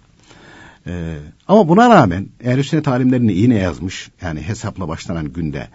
Ee, 0.88 1.18
ama 1.48 1.68
buna 1.68 1.90
rağmen 1.90 2.28
ehl 2.44 2.64
sünnet 2.64 2.88
alimlerini 2.88 3.34
yine 3.34 3.56
yazmış. 3.56 4.10
Yani 4.22 4.42
hesapla 4.42 4.88
başlanan 4.88 5.34
günde 5.34 5.68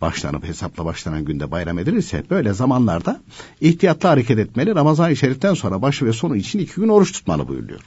başlanıp 0.00 0.44
hesapla 0.44 0.84
başlanan 0.84 1.24
günde 1.24 1.50
bayram 1.50 1.78
edilirse 1.78 2.24
böyle 2.30 2.52
zamanlarda 2.52 3.20
ihtiyatlı 3.60 4.08
hareket 4.08 4.38
etmeli. 4.38 4.74
Ramazan-ı 4.74 5.16
Şerif'ten 5.16 5.54
sonra 5.54 5.82
başı 5.82 6.06
ve 6.06 6.12
sonu 6.12 6.36
için 6.36 6.58
iki 6.58 6.74
gün 6.74 6.88
oruç 6.88 7.12
tutmalı 7.12 7.48
buyuruluyor. 7.48 7.80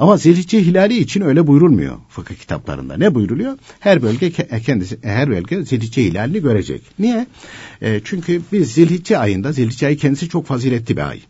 Ama 0.00 0.16
Zilhicce 0.16 0.60
hilali 0.60 0.98
için 0.98 1.20
öyle 1.20 1.46
buyurulmuyor 1.46 1.96
fıkıh 2.08 2.34
kitaplarında. 2.34 2.96
Ne 2.96 3.14
buyuruluyor? 3.14 3.58
Her 3.80 4.02
bölge 4.02 4.28
ke- 4.28 4.62
kendisi 4.62 4.98
her 5.02 5.30
bölge 5.30 5.62
Zilhicce 5.62 6.04
hilalini 6.04 6.42
görecek. 6.42 6.82
Niye? 6.98 7.26
E, 7.82 8.00
çünkü 8.04 8.42
biz 8.52 8.72
Zilhicce 8.72 9.18
ayında 9.18 9.52
Zilhicce 9.52 9.86
ayı 9.86 9.96
kendisi 9.96 10.28
çok 10.28 10.46
faziletli 10.46 10.96
bir 10.96 11.08
ay. 11.08 11.20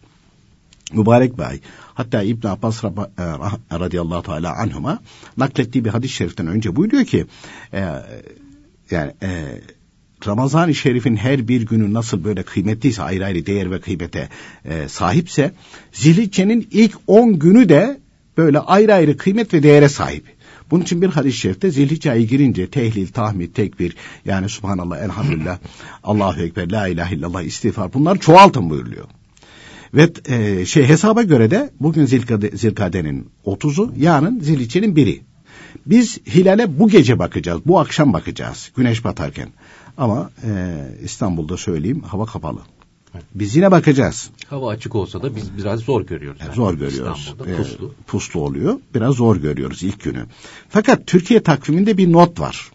Mübarek 0.93 1.39
bir 1.39 1.43
ay. 1.43 1.61
Hatta 1.95 2.23
İbn 2.23 2.47
Abbas 2.47 2.85
e, 2.85 2.89
radıyallahu 3.79 4.23
teala 4.23 4.57
anhuma 4.57 4.99
naklettiği 5.37 5.85
bir 5.85 5.91
hadis-i 5.91 6.15
şeriften 6.15 6.47
önce 6.47 6.77
buyuruyor 6.77 7.05
ki 7.05 7.27
e, 7.73 7.85
yani 8.91 9.13
e, 9.23 9.61
Ramazan-ı 10.27 10.75
Şerif'in 10.75 11.17
her 11.17 11.49
bir 11.49 11.67
günü 11.67 11.95
nasıl 11.95 12.25
böyle 12.25 12.43
kıymetliyse 12.43 13.03
ayrı 13.03 13.25
ayrı 13.25 13.47
değer 13.47 13.71
ve 13.71 13.81
kıymete 13.81 14.29
e, 14.65 14.89
sahipse 14.89 15.53
Zilhicce'nin 15.93 16.69
ilk 16.71 16.95
10 17.07 17.39
günü 17.39 17.69
de 17.69 18.01
böyle 18.37 18.59
ayrı 18.59 18.95
ayrı 18.95 19.17
kıymet 19.17 19.55
ve 19.55 19.63
değere 19.63 19.89
sahip. 19.89 20.25
Bunun 20.71 20.83
için 20.83 21.03
bir 21.03 21.09
hadis-i 21.09 21.39
şerifte 21.39 21.71
Zilhicce 21.71 22.23
girince 22.23 22.71
tehlil, 22.71 23.07
tahmid, 23.07 23.55
tekbir 23.55 23.97
yani 24.25 24.49
Subhanallah, 24.49 24.99
Elhamdülillah, 24.99 25.59
Allahu 26.05 26.43
Ekber, 26.43 26.71
La 26.71 26.89
ilahe 26.89 27.15
illallah, 27.15 27.43
istiğfar 27.43 27.93
bunlar 27.95 28.19
çoğaltın 28.19 28.71
buyuruluyor. 28.71 29.05
Ve 29.95 30.11
e, 30.29 30.67
şey 30.67 30.89
hesaba 30.89 31.23
göre 31.23 31.51
de 31.51 31.71
bugün 31.81 32.05
Zilkade, 32.05 32.57
Zilkade'nin 32.57 33.31
30'u, 33.47 33.93
yarın 33.97 34.41
Zilhicce'nin 34.41 34.97
biri. 34.97 35.21
Biz 35.87 36.19
hilale 36.27 36.79
bu 36.79 36.89
gece 36.89 37.19
bakacağız, 37.19 37.61
bu 37.67 37.81
akşam 37.81 38.13
bakacağız 38.13 38.71
güneş 38.77 39.05
batarken. 39.05 39.49
Ama 39.97 40.31
e, 40.45 40.51
İstanbul'da 41.03 41.57
söyleyeyim 41.57 42.01
hava 42.01 42.27
kapalı. 42.27 42.61
Biz 43.35 43.57
yine 43.57 43.71
bakacağız. 43.71 44.31
Hava 44.47 44.71
açık 44.71 44.95
olsa 44.95 45.23
da 45.23 45.37
biz 45.37 45.57
biraz 45.59 45.81
zor 45.81 46.07
görüyoruz. 46.07 46.41
yani. 46.45 46.55
Zor 46.55 46.75
görüyoruz. 46.75 47.19
İstanbul'da 47.19 47.51
Ee, 47.51 47.57
puslu. 47.57 47.95
puslu 48.07 48.41
oluyor. 48.41 48.79
Biraz 48.95 49.15
zor 49.15 49.37
görüyoruz 49.37 49.83
ilk 49.83 50.03
günü. 50.05 50.25
Fakat 50.69 51.07
Türkiye 51.07 51.43
takviminde 51.43 51.97
bir 51.97 52.13
not 52.13 52.41
var. 52.41 52.71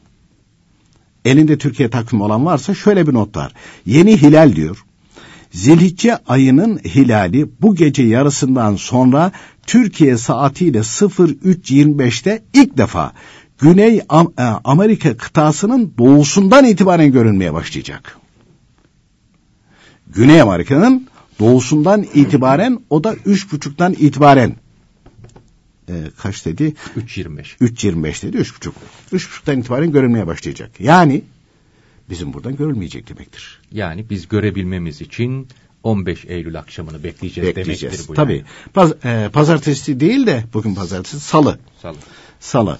Elinde 1.25 1.57
Türkiye 1.57 1.89
takvimi 1.89 2.23
olan 2.23 2.45
varsa 2.45 2.73
şöyle 2.73 3.07
bir 3.07 3.13
not 3.13 3.35
var. 3.37 3.53
Yeni 3.85 4.21
hilal 4.21 4.55
diyor. 4.55 4.85
Zilhicce 5.51 6.17
ayının 6.27 6.77
hilali 6.77 7.47
bu 7.61 7.75
gece 7.75 8.03
yarısından 8.03 8.75
sonra 8.75 9.31
Türkiye 9.67 10.17
saatiyle 10.17 10.77
03.25'te 10.79 12.43
ilk 12.53 12.77
defa 12.77 13.13
Güney 13.59 13.97
e, 13.97 14.03
Amerika 14.63 15.17
kıtasının 15.17 15.93
doğusundan 15.97 16.65
itibaren 16.65 17.11
görünmeye 17.11 17.53
başlayacak. 17.53 18.17
Güney 20.15 20.41
Amerika'nın 20.41 21.07
doğusundan 21.39 22.03
itibaren 22.13 22.79
o 22.89 23.03
da 23.03 23.15
üç 23.25 23.51
buçuktan 23.51 23.93
itibaren 23.93 24.55
e, 25.89 25.93
kaç 26.17 26.45
dedi? 26.45 26.73
3.25. 26.97 27.57
3.25 27.61 28.27
dedi 28.27 28.37
üç 28.37 28.55
buçuk. 28.55 28.75
Üç 29.11 29.29
buçuktan 29.29 29.59
itibaren 29.59 29.91
görünmeye 29.91 30.27
başlayacak. 30.27 30.71
Yani 30.79 31.21
bizim 32.09 32.33
buradan 32.33 32.55
görülmeyecek 32.55 33.09
demektir. 33.09 33.61
Yani 33.71 34.09
biz 34.09 34.27
görebilmemiz 34.27 35.01
için 35.01 35.47
15 35.83 36.25
Eylül 36.25 36.59
akşamını 36.59 37.03
bekleyeceğiz, 37.03 37.55
Bekleyeceğiz. 37.55 37.81
demektir 37.81 38.07
bu. 38.07 38.13
Tabii. 38.13 38.33
Yani. 38.33 38.45
Paz- 38.73 39.05
e, 39.05 39.29
pazartesi 39.29 39.99
değil 39.99 40.27
de 40.27 40.43
bugün 40.53 40.75
pazartesi 40.75 41.19
salı. 41.19 41.59
Salı. 41.81 41.97
Salı. 42.39 42.79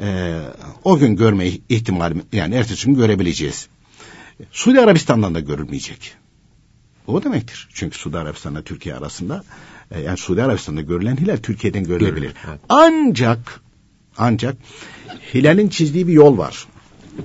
E, 0.00 0.38
o 0.84 0.98
gün 0.98 1.16
görme 1.16 1.46
ihtimali 1.68 2.14
yani 2.32 2.54
ertesi 2.54 2.86
gün 2.86 2.94
görebileceğiz. 2.94 3.68
Suudi 4.52 4.80
Arabistan'dan 4.80 5.34
da 5.34 5.40
görülmeyecek. 5.40 6.14
O 7.06 7.24
demektir. 7.24 7.68
Çünkü 7.74 7.98
Suudi 7.98 8.18
Arabistan'la 8.18 8.62
Türkiye 8.62 8.94
arasında 8.94 9.44
e, 9.90 10.00
yani 10.00 10.16
Suudi 10.16 10.42
Arabistan'da 10.42 10.80
görülen 10.80 11.16
hilal 11.16 11.36
Türkiye'den 11.36 11.84
görülebilir. 11.84 12.14
Görülür, 12.14 12.34
evet. 12.48 12.60
Ancak 12.68 13.60
ancak 14.18 14.56
hilalin 15.34 15.68
çizdiği 15.68 16.06
bir 16.06 16.12
yol 16.12 16.38
var. 16.38 16.66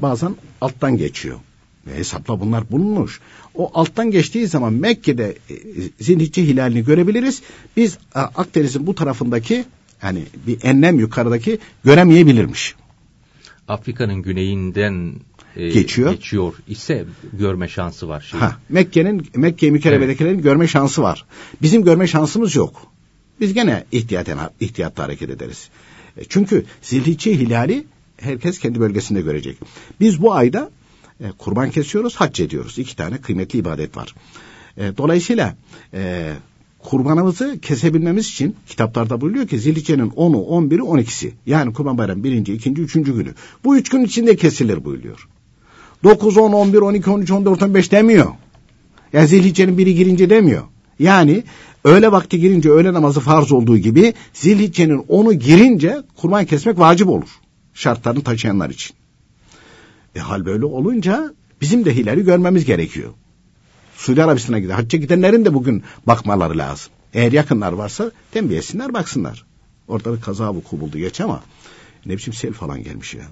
Bazen 0.02 0.36
alttan 0.62 0.98
geçiyor. 0.98 1.40
Ve 1.88 1.96
hesapla 1.96 2.40
bunlar 2.40 2.72
bulunmuş. 2.72 3.20
O 3.56 3.72
alttan 3.74 4.12
geçtiği 4.12 4.48
zaman 4.48 4.74
Mekke'de 4.74 5.38
e, 5.50 5.56
Zilhicce 6.00 6.44
hilalini 6.44 6.84
görebiliriz. 6.84 7.42
Biz 7.78 7.98
e, 8.16 8.20
Akdeniz'in 8.20 8.88
bu 8.88 8.96
tarafındaki 8.96 9.66
yani 10.04 10.24
bir 10.48 10.64
enlem 10.64 11.00
yukarıdaki 11.00 11.60
göremeyebilirmiş. 11.84 12.76
Afrika'nın 13.68 14.22
güneyinden 14.22 15.16
e, 15.56 15.70
Geçiyor. 15.70 16.12
geçiyor 16.12 16.54
ise 16.68 17.06
görme 17.34 17.68
şansı 17.68 18.10
var. 18.10 18.22
Şey. 18.22 18.40
Ha, 18.40 18.58
Mekke'nin 18.70 19.28
Mekke 19.36 19.72
mükerremedekilerin 19.72 20.42
görme 20.42 20.68
şansı 20.68 21.02
var. 21.02 21.26
Bizim 21.62 21.84
görme 21.84 22.08
şansımız 22.08 22.56
yok. 22.56 22.88
Biz 23.40 23.54
gene 23.54 23.84
ihtiyaten 23.92 24.38
ihtiyatla 24.60 25.04
hareket 25.04 25.30
ederiz. 25.30 25.70
E, 26.18 26.24
Çünkü 26.30 26.66
Zilhicce 26.82 27.34
hilali 27.40 27.84
herkes 28.18 28.60
kendi 28.60 28.80
bölgesinde 28.80 29.22
görecek. 29.22 29.58
Biz 30.00 30.22
bu 30.22 30.34
ayda 30.34 30.72
e, 31.20 31.32
kurban 31.38 31.70
kesiyoruz, 31.72 32.16
hac 32.16 32.40
ediyoruz. 32.40 32.80
İki 32.80 32.96
tane 32.96 33.18
kıymetli 33.18 33.60
ibadet 33.60 33.98
var. 33.98 34.16
E, 34.78 34.98
dolayısıyla 34.98 35.56
e, 35.94 36.34
kurbanımızı 36.80 37.60
kesebilmemiz 37.62 38.28
için 38.28 38.56
kitaplarda 38.68 39.22
buyuruyor 39.22 39.48
ki 39.48 39.60
Zilhicce'nin 39.60 40.10
10'u, 40.10 40.38
11'i, 40.38 40.80
12'si. 40.80 41.32
Yani 41.46 41.74
kurban 41.74 41.98
bayramı 41.98 42.24
birinci, 42.24 42.54
ikinci, 42.54 42.82
üçüncü 42.82 43.16
günü. 43.16 43.34
Bu 43.64 43.78
üç 43.78 43.90
gün 43.90 44.04
içinde 44.04 44.36
kesilir 44.36 44.86
buyuruyor. 44.86 45.28
9, 46.04 46.38
10, 46.38 46.52
11, 46.52 46.78
12, 46.78 47.10
13, 47.10 47.32
14, 47.32 47.64
15 47.64 47.92
demiyor. 47.92 48.28
Yani 49.14 49.28
Zilhicce'nin 49.28 49.78
biri 49.78 49.96
girince 49.96 50.30
demiyor. 50.30 50.64
Yani 51.00 51.44
öğle 51.84 52.12
vakti 52.12 52.40
girince 52.40 52.70
öğle 52.70 52.94
namazı 52.94 53.20
farz 53.20 53.52
olduğu 53.52 53.78
gibi 53.78 54.14
Zilhicce'nin 54.34 54.98
10'u 54.98 55.34
girince 55.34 55.98
kurban 56.18 56.46
kesmek 56.46 56.80
vacip 56.80 57.08
olur. 57.08 57.30
Şartlarını 57.74 58.24
taşıyanlar 58.24 58.70
için. 58.70 58.96
E 60.16 60.20
hal 60.20 60.46
böyle 60.46 60.66
olunca 60.66 61.34
bizim 61.62 61.86
de 61.86 61.96
hilali 61.96 62.24
görmemiz 62.24 62.66
gerekiyor. 62.66 63.10
Suudi 63.96 64.24
Arabistan'a 64.24 64.60
giden, 64.60 64.76
hacca 64.76 65.00
gidenlerin 65.00 65.46
de 65.46 65.54
bugün 65.54 65.84
bakmaları 66.08 66.58
lazım. 66.58 66.92
Eğer 67.14 67.32
yakınlar 67.32 67.74
varsa 67.74 68.12
tembih 68.32 68.58
etsinler 68.58 68.94
baksınlar. 68.94 69.46
Orada 69.88 70.16
bir 70.16 70.22
kaza 70.22 70.54
vuku 70.54 70.80
buldu 70.80 70.98
geç 70.98 71.22
ama 71.22 71.44
ne 72.06 72.18
biçim 72.18 72.34
sel 72.34 72.54
falan 72.54 72.84
gelmiş 72.84 73.14
ya. 73.14 73.24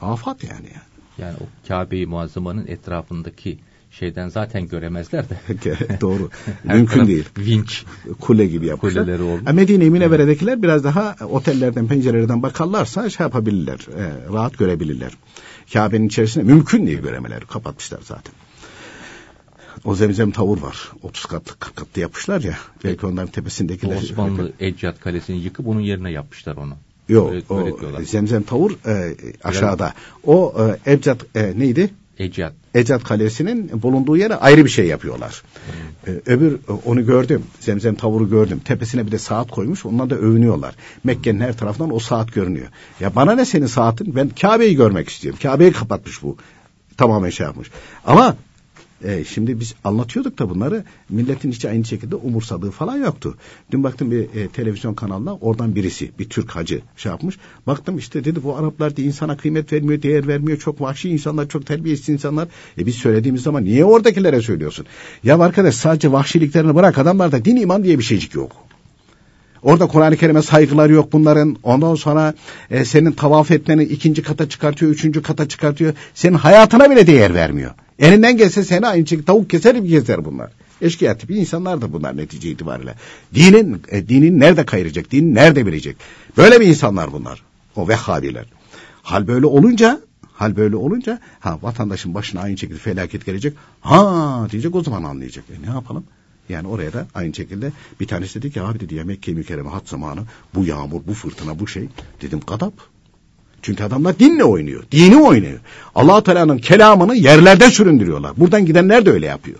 Afat 0.00 0.44
yani 0.44 0.66
ya. 0.74 0.82
Yani 1.18 1.36
o 1.40 1.68
Kabe-i 1.68 2.06
Muazzama'nın 2.06 2.66
etrafındaki 2.66 3.58
şeyden 3.90 4.28
zaten 4.28 4.68
göremezler 4.68 5.24
de. 5.28 5.38
Doğru. 6.00 6.30
Mümkün 6.64 7.06
değil. 7.06 7.24
Vinç. 7.38 7.84
Kule 8.20 8.46
gibi 8.46 8.66
yapmışlar. 8.66 9.04
Kuleleri 9.04 9.22
olmuş. 9.22 9.52
Medine-i 9.52 9.90
Münevvere'dekiler 9.90 10.62
biraz 10.62 10.84
daha 10.84 11.16
otellerden, 11.30 11.86
pencerelerden 11.86 12.42
bakarlarsa 12.42 13.10
şey 13.10 13.24
yapabilirler. 13.24 13.78
E, 13.78 14.32
rahat 14.32 14.58
görebilirler. 14.58 15.12
Kabe'nin 15.72 16.06
içerisinde 16.06 16.44
mümkün 16.44 16.86
değil 16.86 16.98
göremeler. 16.98 17.40
Kapatmışlar 17.40 18.00
zaten. 18.04 18.34
O 19.84 19.94
zemzem 19.94 20.30
tavır 20.30 20.58
var. 20.58 20.90
30 21.02 21.26
katlı 21.26 21.56
40 21.58 21.76
katlı 21.76 22.00
yapmışlar 22.00 22.40
ya. 22.40 22.58
Belki 22.84 23.06
onların 23.06 23.30
tepesindekiler. 23.30 23.96
Osmanlı 23.96 24.52
Ecdat 24.60 25.00
Kalesi'ni 25.00 25.36
yıkıp 25.38 25.68
onun 25.68 25.80
yerine 25.80 26.10
yapmışlar 26.10 26.56
onu. 26.56 26.76
Yok 27.08 27.32
öyle, 27.32 27.44
o 27.48 27.86
öyle 27.86 28.04
zemzem 28.04 28.42
tavur 28.42 28.70
e, 28.86 29.14
aşağıda. 29.44 29.94
O 30.24 30.54
e, 30.86 30.92
Ebcat 30.92 31.18
e, 31.34 31.58
neydi? 31.58 31.90
Ecat. 32.18 32.52
Ecat 32.74 33.04
Kalesi'nin 33.04 33.82
bulunduğu 33.82 34.16
yere 34.16 34.34
ayrı 34.34 34.64
bir 34.64 34.70
şey 34.70 34.86
yapıyorlar. 34.86 35.42
Hmm. 36.04 36.14
Ee, 36.14 36.20
öbür 36.26 36.52
e, 36.52 36.72
onu 36.84 37.06
gördüm. 37.06 37.42
Zemzem 37.60 37.94
tavuru 37.94 38.30
gördüm. 38.30 38.60
Tepesine 38.64 39.06
bir 39.06 39.12
de 39.12 39.18
saat 39.18 39.50
koymuş. 39.50 39.86
Onunla 39.86 40.10
da 40.10 40.14
övünüyorlar. 40.14 40.74
Mekke'nin 41.04 41.40
her 41.40 41.56
tarafından 41.56 41.94
o 41.94 41.98
saat 41.98 42.32
görünüyor. 42.32 42.66
Ya 43.00 43.14
bana 43.14 43.32
ne 43.32 43.44
senin 43.44 43.66
saatin? 43.66 44.16
Ben 44.16 44.28
Kabe'yi 44.28 44.76
görmek 44.76 45.08
istiyorum. 45.08 45.40
Kabe'yi 45.42 45.72
kapatmış 45.72 46.22
bu. 46.22 46.36
Tamamen 46.96 47.30
şey 47.30 47.46
yapmış. 47.46 47.70
Ama 48.06 48.36
e, 49.04 49.24
şimdi 49.24 49.60
biz 49.60 49.74
anlatıyorduk 49.84 50.38
da 50.38 50.50
bunları 50.50 50.84
milletin 51.08 51.52
hiç 51.52 51.64
aynı 51.64 51.84
şekilde 51.84 52.16
umursadığı 52.16 52.70
falan 52.70 52.96
yoktu. 52.96 53.36
Dün 53.70 53.84
baktım 53.84 54.10
bir 54.10 54.34
e, 54.34 54.48
televizyon 54.48 54.94
kanalına 54.94 55.34
oradan 55.34 55.74
birisi 55.74 56.10
bir 56.18 56.28
Türk 56.28 56.50
hacı 56.50 56.80
şey 56.96 57.12
yapmış. 57.12 57.38
Baktım 57.66 57.98
işte 57.98 58.24
dedi 58.24 58.42
bu 58.42 58.56
Araplar 58.56 58.96
diye 58.96 59.06
insana 59.06 59.36
kıymet 59.36 59.72
vermiyor, 59.72 60.02
değer 60.02 60.26
vermiyor. 60.26 60.58
Çok 60.58 60.80
vahşi 60.80 61.10
insanlar, 61.10 61.48
çok 61.48 61.66
terbiyesiz 61.66 62.08
insanlar. 62.08 62.48
E 62.78 62.86
biz 62.86 62.94
söylediğimiz 62.94 63.42
zaman 63.42 63.64
niye 63.64 63.84
oradakilere 63.84 64.42
söylüyorsun? 64.42 64.86
Ya 65.24 65.38
arkadaş 65.38 65.74
sadece 65.74 66.12
vahşiliklerini 66.12 66.74
bırak 66.74 66.98
adamlarda 66.98 67.44
din 67.44 67.56
iman 67.56 67.84
diye 67.84 67.98
bir 67.98 68.04
şeycik 68.04 68.34
yok. 68.34 68.52
Orada 69.66 69.86
Kur'an-ı 69.86 70.16
Kerim'e 70.16 70.42
saygıları 70.42 70.92
yok 70.92 71.12
bunların. 71.12 71.56
Ondan 71.62 71.94
sonra 71.94 72.34
e, 72.70 72.84
senin 72.84 73.12
tavaf 73.12 73.50
etmeni 73.50 73.82
ikinci 73.82 74.22
kata 74.22 74.48
çıkartıyor, 74.48 74.92
üçüncü 74.92 75.22
kata 75.22 75.48
çıkartıyor. 75.48 75.94
Senin 76.14 76.34
hayatına 76.34 76.90
bile 76.90 77.06
değer 77.06 77.34
vermiyor. 77.34 77.70
Elinden 77.98 78.36
gelse 78.36 78.64
seni 78.64 78.86
aynı 78.86 79.06
şekilde 79.06 79.24
tavuk 79.24 79.50
keser 79.50 79.74
gibi 79.74 79.88
keser 79.88 80.24
bunlar. 80.24 80.50
Eşkıya 80.82 81.18
tipi 81.18 81.34
insanlar 81.34 81.82
da 81.82 81.92
bunlar 81.92 82.16
netice 82.16 82.50
itibariyle. 82.50 82.94
Dinin, 83.34 83.82
e, 83.88 84.08
dinin 84.08 84.40
nerede 84.40 84.66
kayıracak, 84.66 85.10
dinin 85.10 85.34
nerede 85.34 85.66
bilecek? 85.66 85.96
Böyle 86.36 86.60
bir 86.60 86.66
insanlar 86.66 87.12
bunlar. 87.12 87.42
O 87.76 87.88
Vehhabiler. 87.88 88.46
Hal 89.02 89.26
böyle 89.26 89.46
olunca, 89.46 90.00
hal 90.32 90.56
böyle 90.56 90.76
olunca, 90.76 91.18
ha 91.40 91.58
vatandaşın 91.62 92.14
başına 92.14 92.40
aynı 92.40 92.58
şekilde 92.58 92.78
felaket 92.78 93.26
gelecek. 93.26 93.54
Ha 93.80 94.46
diyecek 94.50 94.74
o 94.74 94.82
zaman 94.82 95.02
anlayacak. 95.02 95.44
E 95.50 95.70
ne 95.70 95.74
yapalım? 95.74 96.04
Yani 96.48 96.68
oraya 96.68 96.92
da 96.92 97.06
aynı 97.14 97.34
şekilde 97.34 97.72
bir 98.00 98.06
tanesi 98.06 98.42
dedi 98.42 98.52
ki 98.52 98.62
abi 98.62 98.80
dedi 98.80 98.94
ya 98.94 99.04
Mekke 99.04 99.32
mükerreme 99.32 99.70
hat 99.70 99.88
zamanı 99.88 100.20
bu 100.54 100.64
yağmur, 100.64 101.00
bu 101.06 101.14
fırtına, 101.14 101.58
bu 101.58 101.68
şey. 101.68 101.88
Dedim 102.22 102.40
kadap. 102.40 102.72
Çünkü 103.62 103.84
adamlar 103.84 104.18
dinle 104.18 104.44
oynuyor. 104.44 104.84
Dini 104.92 105.16
oynuyor. 105.16 105.60
allah 105.94 106.22
Teala'nın 106.22 106.58
kelamını 106.58 107.14
yerlerde 107.14 107.70
süründürüyorlar. 107.70 108.36
Buradan 108.36 108.66
gidenler 108.66 109.06
de 109.06 109.10
öyle 109.10 109.26
yapıyor. 109.26 109.58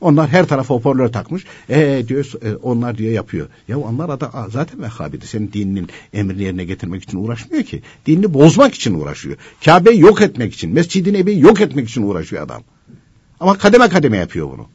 Onlar 0.00 0.28
her 0.28 0.46
tarafa 0.46 0.74
hoparlör 0.74 1.08
takmış. 1.08 1.44
E 1.68 2.04
diyor 2.08 2.32
e, 2.42 2.56
onlar 2.56 2.98
diyor 2.98 3.12
yapıyor. 3.12 3.48
Ya 3.68 3.78
onlar 3.78 4.20
da 4.20 4.48
zaten 4.50 4.82
Vehhabi'di. 4.82 5.26
Senin 5.26 5.52
dininin 5.52 5.88
emrini 6.12 6.42
yerine 6.42 6.64
getirmek 6.64 7.02
için 7.02 7.18
uğraşmıyor 7.18 7.62
ki. 7.62 7.82
Dinini 8.06 8.34
bozmak 8.34 8.74
için 8.74 8.94
uğraşıyor. 8.94 9.36
Kabe'yi 9.64 10.00
yok 10.00 10.22
etmek 10.22 10.54
için, 10.54 10.72
Mescid-i 10.72 11.12
Nebi'yi 11.12 11.40
yok 11.40 11.60
etmek 11.60 11.88
için 11.88 12.02
uğraşıyor 12.02 12.42
adam. 12.42 12.62
Ama 13.40 13.58
kademe 13.58 13.88
kademe 13.88 14.16
yapıyor 14.16 14.50
bunu. 14.50 14.66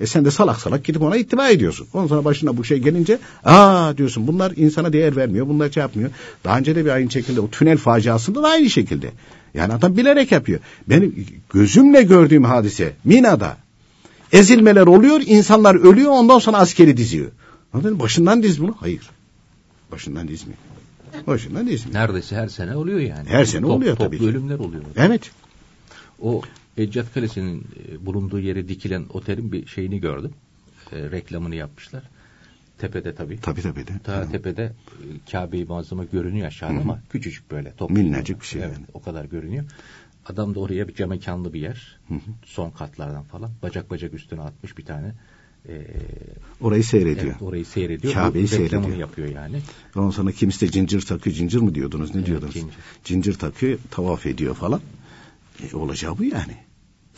E 0.00 0.06
sen 0.06 0.24
de 0.24 0.30
salak 0.30 0.60
salak 0.60 0.84
gidip 0.84 1.02
ona 1.02 1.16
ittiba 1.16 1.48
ediyorsun. 1.48 1.86
Ondan 1.92 2.08
sonra 2.08 2.24
başına 2.24 2.56
bu 2.56 2.64
şey 2.64 2.78
gelince 2.78 3.18
aa 3.44 3.96
diyorsun 3.96 4.26
bunlar 4.26 4.52
insana 4.56 4.92
değer 4.92 5.16
vermiyor. 5.16 5.48
Bunlar 5.48 5.70
şey 5.70 5.80
yapmıyor. 5.80 6.10
Daha 6.44 6.58
önce 6.58 6.76
de 6.76 6.84
bir 6.84 6.90
aynı 6.90 7.10
şekilde 7.10 7.40
o 7.40 7.50
tünel 7.50 7.78
faciasında 7.78 8.42
da 8.42 8.48
aynı 8.48 8.70
şekilde. 8.70 9.10
Yani 9.54 9.72
adam 9.72 9.96
bilerek 9.96 10.32
yapıyor. 10.32 10.60
Benim 10.88 11.26
gözümle 11.52 12.02
gördüğüm 12.02 12.44
hadise 12.44 12.92
Mina'da 13.04 13.56
ezilmeler 14.32 14.86
oluyor. 14.86 15.20
insanlar 15.26 15.74
ölüyor 15.74 16.10
ondan 16.10 16.38
sonra 16.38 16.58
askeri 16.58 16.96
diziyor. 16.96 17.30
Anladın 17.72 18.00
Başından 18.00 18.42
diz 18.42 18.62
bunu. 18.62 18.76
Hayır. 18.80 19.10
Başından 19.92 20.28
dizmiyor. 20.28 20.58
Başından 21.26 21.66
dizmiyor. 21.66 22.00
Neredeyse 22.00 22.36
her 22.36 22.48
sene 22.48 22.76
oluyor 22.76 23.00
yani. 23.00 23.28
Her 23.28 23.44
sene 23.44 23.62
Top, 23.62 23.70
oluyor 23.70 23.96
tabii. 23.96 24.18
Toplu 24.18 24.30
ölümler 24.30 24.58
oluyor. 24.58 24.82
Evet. 24.96 25.30
O 26.22 26.42
Ecdat 26.80 27.14
Kalesi'nin 27.14 27.66
e, 27.88 28.06
bulunduğu 28.06 28.40
yere 28.40 28.68
dikilen 28.68 29.04
otelin 29.10 29.52
bir 29.52 29.66
şeyini 29.66 30.00
gördüm. 30.00 30.30
E, 30.92 31.10
reklamını 31.10 31.54
yapmışlar. 31.54 32.02
Tepede 32.78 33.14
tabii. 33.14 33.40
Tabii 33.40 33.62
tabii 33.62 33.86
de. 33.86 33.92
Ta 34.04 34.22
Hı. 34.22 34.30
tepede 34.30 34.72
Kabe-i 35.32 35.64
Muazzama 35.64 36.04
görünüyor 36.04 36.46
aşağıda 36.46 36.74
Hı. 36.74 36.80
ama 36.80 37.02
küçücük 37.10 37.50
böyle. 37.50 37.74
Minnacık 37.88 38.40
bir 38.40 38.46
şey. 38.46 38.62
Evet 38.62 38.72
yani. 38.72 38.86
o 38.94 39.02
kadar 39.02 39.24
görünüyor. 39.24 39.64
Adam 40.26 40.54
da 40.54 40.60
oraya 40.60 40.88
bir 40.88 40.94
camekanlı 40.94 41.52
bir 41.52 41.60
yer. 41.60 41.98
Hı 42.08 42.14
hı. 42.14 42.20
Son 42.44 42.70
katlardan 42.70 43.22
falan. 43.24 43.50
Bacak 43.62 43.90
bacak 43.90 44.14
üstüne 44.14 44.40
atmış 44.40 44.78
bir 44.78 44.84
tane. 44.84 45.14
Ee, 45.68 45.86
orayı 46.60 46.84
seyrediyor. 46.84 47.32
Evet, 47.32 47.42
orayı 47.42 47.66
seyrediyor. 47.66 48.14
Kabe'yi 48.14 48.48
seyrediyor. 48.48 48.96
yapıyor 48.96 49.28
yani. 49.28 49.60
Ondan 49.96 50.10
sonra 50.10 50.32
kimisi 50.32 50.66
de 50.66 50.70
cincir 50.70 51.00
takıyor. 51.00 51.36
Cincir 51.36 51.60
mi 51.60 51.74
diyordunuz? 51.74 52.10
Ne 52.10 52.16
evet, 52.16 52.26
diyordunuz? 52.26 52.54
Cincir. 52.54 52.74
cincir 53.04 53.34
takıyor. 53.34 53.78
Tavaf 53.90 54.26
ediyor 54.26 54.54
falan. 54.54 54.80
E, 55.62 55.76
olacağı 55.76 56.18
bu 56.18 56.24
yani. 56.24 56.69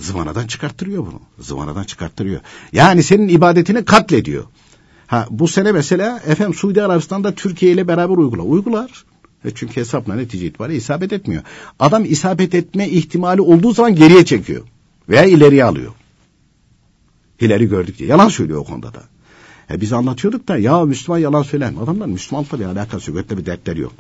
Zıvanadan 0.03 0.47
çıkarttırıyor 0.47 1.07
bunu. 1.07 1.21
Zıvanadan 1.39 1.85
çıkarttırıyor. 1.85 2.41
Yani 2.73 3.03
senin 3.03 3.29
ibadetini 3.29 3.85
katlediyor. 3.85 4.45
Ha 5.07 5.27
bu 5.31 5.49
sene 5.49 5.73
mesela 5.73 6.21
efendim 6.27 6.55
Suudi 6.55 6.83
Arabistan'da 6.83 7.35
Türkiye 7.35 7.73
ile 7.73 7.89
beraber 7.89 8.17
uygula. 8.17 8.43
Uygular. 8.43 9.05
E 9.45 9.51
çünkü 9.55 9.77
hesapla 9.77 10.15
netice 10.15 10.47
itibariyle 10.47 10.79
isabet 10.79 11.13
etmiyor. 11.13 11.43
Adam 11.79 12.05
isabet 12.05 12.55
etme 12.55 12.89
ihtimali 12.89 13.41
olduğu 13.41 13.73
zaman 13.73 13.95
geriye 13.95 14.25
çekiyor. 14.25 14.63
Veya 15.09 15.25
ileriye 15.25 15.65
alıyor. 15.65 15.93
İleri 17.41 17.69
gördük 17.69 17.99
diye. 17.99 18.09
Yalan 18.09 18.29
söylüyor 18.29 18.59
o 18.59 18.65
konuda 18.65 18.95
da. 18.95 19.03
E 19.71 19.81
biz 19.81 19.93
anlatıyorduk 19.93 20.49
da 20.49 20.57
ya 20.59 20.85
Müslüman 20.85 21.19
yalan 21.19 21.43
söyler. 21.43 21.73
Adamlar 21.83 22.07
Müslümanlıkla 22.07 22.61
bir 22.61 22.65
alakası 22.65 23.11
yok. 23.11 23.19
Öyle 23.19 23.41
bir 23.41 23.47
dertleri 23.47 23.81
yok. 23.81 23.93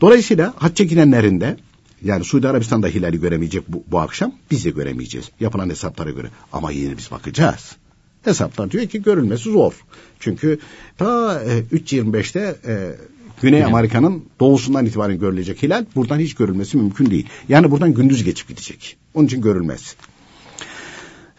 Dolayısıyla 0.00 0.54
hac 0.56 0.76
çekilenlerinde 0.76 1.56
yani 2.02 2.24
Suudi 2.24 2.48
Arabistan 2.48 2.82
da 2.82 2.88
hilali 2.88 3.20
göremeyecek 3.20 3.68
bu, 3.68 3.84
bu 3.86 3.98
akşam. 3.98 4.32
Biz 4.50 4.64
de 4.64 4.70
göremeyeceğiz. 4.70 5.30
Yapılan 5.40 5.70
hesaplara 5.70 6.10
göre. 6.10 6.28
Ama 6.52 6.70
yine 6.70 6.96
biz 6.96 7.10
bakacağız. 7.10 7.76
Hesaplar 8.22 8.70
diyor 8.70 8.86
ki 8.86 9.02
görülmesi 9.02 9.50
zor. 9.50 9.84
Çünkü 10.20 10.58
ta 10.98 11.40
e, 11.42 11.60
3.25'te 11.60 12.56
e, 12.66 12.96
Güney 13.42 13.64
Amerika'nın 13.64 14.24
doğusundan 14.40 14.86
itibaren 14.86 15.18
görülecek 15.18 15.62
hilal 15.62 15.86
buradan 15.94 16.18
hiç 16.18 16.34
görülmesi 16.34 16.76
mümkün 16.76 17.10
değil. 17.10 17.26
Yani 17.48 17.70
buradan 17.70 17.94
gündüz 17.94 18.24
geçip 18.24 18.48
gidecek. 18.48 18.96
Onun 19.14 19.26
için 19.26 19.40
görülmez. 19.40 19.96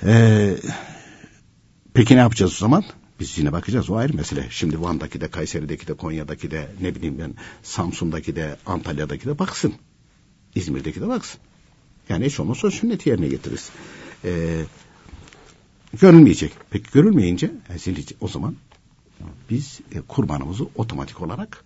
Ee, 0.03 0.55
peki 1.93 2.15
ne 2.15 2.19
yapacağız 2.19 2.51
o 2.51 2.55
zaman? 2.55 2.83
Biz 3.19 3.37
yine 3.37 3.51
bakacağız 3.51 3.89
o 3.89 3.95
ayrı 3.95 4.13
mesele. 4.13 4.47
Şimdi 4.49 4.81
Van'daki 4.81 5.21
de 5.21 5.27
Kayseri'deki 5.27 5.87
de 5.87 5.93
Konya'daki 5.93 6.51
de 6.51 6.67
ne 6.81 6.95
bileyim 6.95 7.19
ben 7.19 7.33
Samsun'daki 7.63 8.35
de 8.35 8.57
Antalya'daki 8.65 9.25
de 9.25 9.39
baksın. 9.39 9.73
İzmir'deki 10.55 11.01
de 11.01 11.07
baksın. 11.07 11.39
Yani 12.09 12.25
hiç 12.25 12.39
olmazsa 12.39 12.71
sünneti 12.71 13.09
yerine 13.09 13.27
getiririz. 13.27 13.69
Ee, 14.25 14.63
görülmeyecek. 15.93 16.51
Peki 16.69 16.91
görülmeyince 16.93 17.51
o 18.21 18.27
zaman 18.27 18.55
biz 19.49 19.79
e, 19.95 20.01
kurbanımızı 20.01 20.67
otomatik 20.75 21.21
olarak 21.21 21.63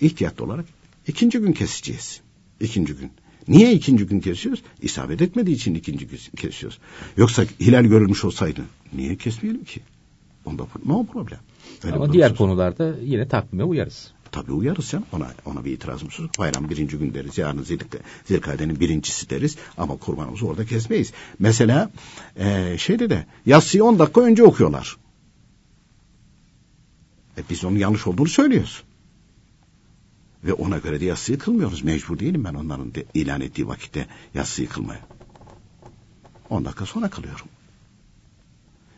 ihtiyatlı 0.00 0.44
olarak 0.44 0.64
ikinci 1.06 1.38
gün 1.38 1.52
keseceğiz. 1.52 2.20
İkinci 2.60 2.94
gün. 2.94 3.10
Niye 3.48 3.72
ikinci 3.72 4.06
gün 4.06 4.20
kesiyoruz? 4.20 4.62
İsabet 4.82 5.22
etmediği 5.22 5.56
için 5.56 5.74
ikinci 5.74 6.06
gün 6.06 6.18
kesiyoruz. 6.36 6.78
Yoksa 7.16 7.44
hilal 7.60 7.84
görülmüş 7.84 8.24
olsaydı 8.24 8.60
niye 8.92 9.16
kesmeyelim 9.16 9.64
ki? 9.64 9.80
Onda 10.44 10.66
no 10.86 11.06
problem. 11.06 11.38
Öyle 11.84 11.96
Ama 11.96 12.12
diğer 12.12 12.36
konularda 12.36 12.94
yine 13.02 13.28
takvime 13.28 13.64
uyarız. 13.64 14.12
Tabii 14.32 14.52
uyarız 14.52 14.92
ya. 14.92 15.02
Ona, 15.12 15.28
ona 15.44 15.64
bir 15.64 15.72
itirazımız 15.72 16.18
yok. 16.18 16.30
Bayram 16.38 16.70
birinci 16.70 16.98
gün 16.98 17.14
deriz. 17.14 17.38
Yarın 17.38 17.62
zilkte, 17.62 17.98
zilkadenin 18.24 18.80
birincisi 18.80 19.30
deriz. 19.30 19.56
Ama 19.76 19.96
kurbanımızı 19.96 20.46
orada 20.46 20.66
kesmeyiz. 20.66 21.12
Mesela 21.38 21.90
e, 22.36 22.78
şeyde 22.78 23.10
de 23.10 23.26
yatsıyı 23.46 23.84
on 23.84 23.98
dakika 23.98 24.20
önce 24.20 24.42
okuyorlar. 24.42 24.96
E, 27.38 27.40
biz 27.50 27.64
onun 27.64 27.76
yanlış 27.76 28.06
olduğunu 28.06 28.28
söylüyoruz. 28.28 28.82
Ve 30.44 30.52
ona 30.52 30.78
göre 30.78 31.00
de 31.00 31.04
yatsıyı 31.04 31.38
kılmıyoruz. 31.38 31.82
Mecbur 31.84 32.18
değilim 32.18 32.44
ben 32.44 32.54
onların 32.54 32.94
de, 32.94 33.04
ilan 33.14 33.40
ettiği 33.40 33.68
vakitte 33.68 34.06
yatsıyı 34.34 34.68
kılmaya. 34.68 35.00
On 36.50 36.64
dakika 36.64 36.86
sonra 36.86 37.10
kılıyorum. 37.10 37.46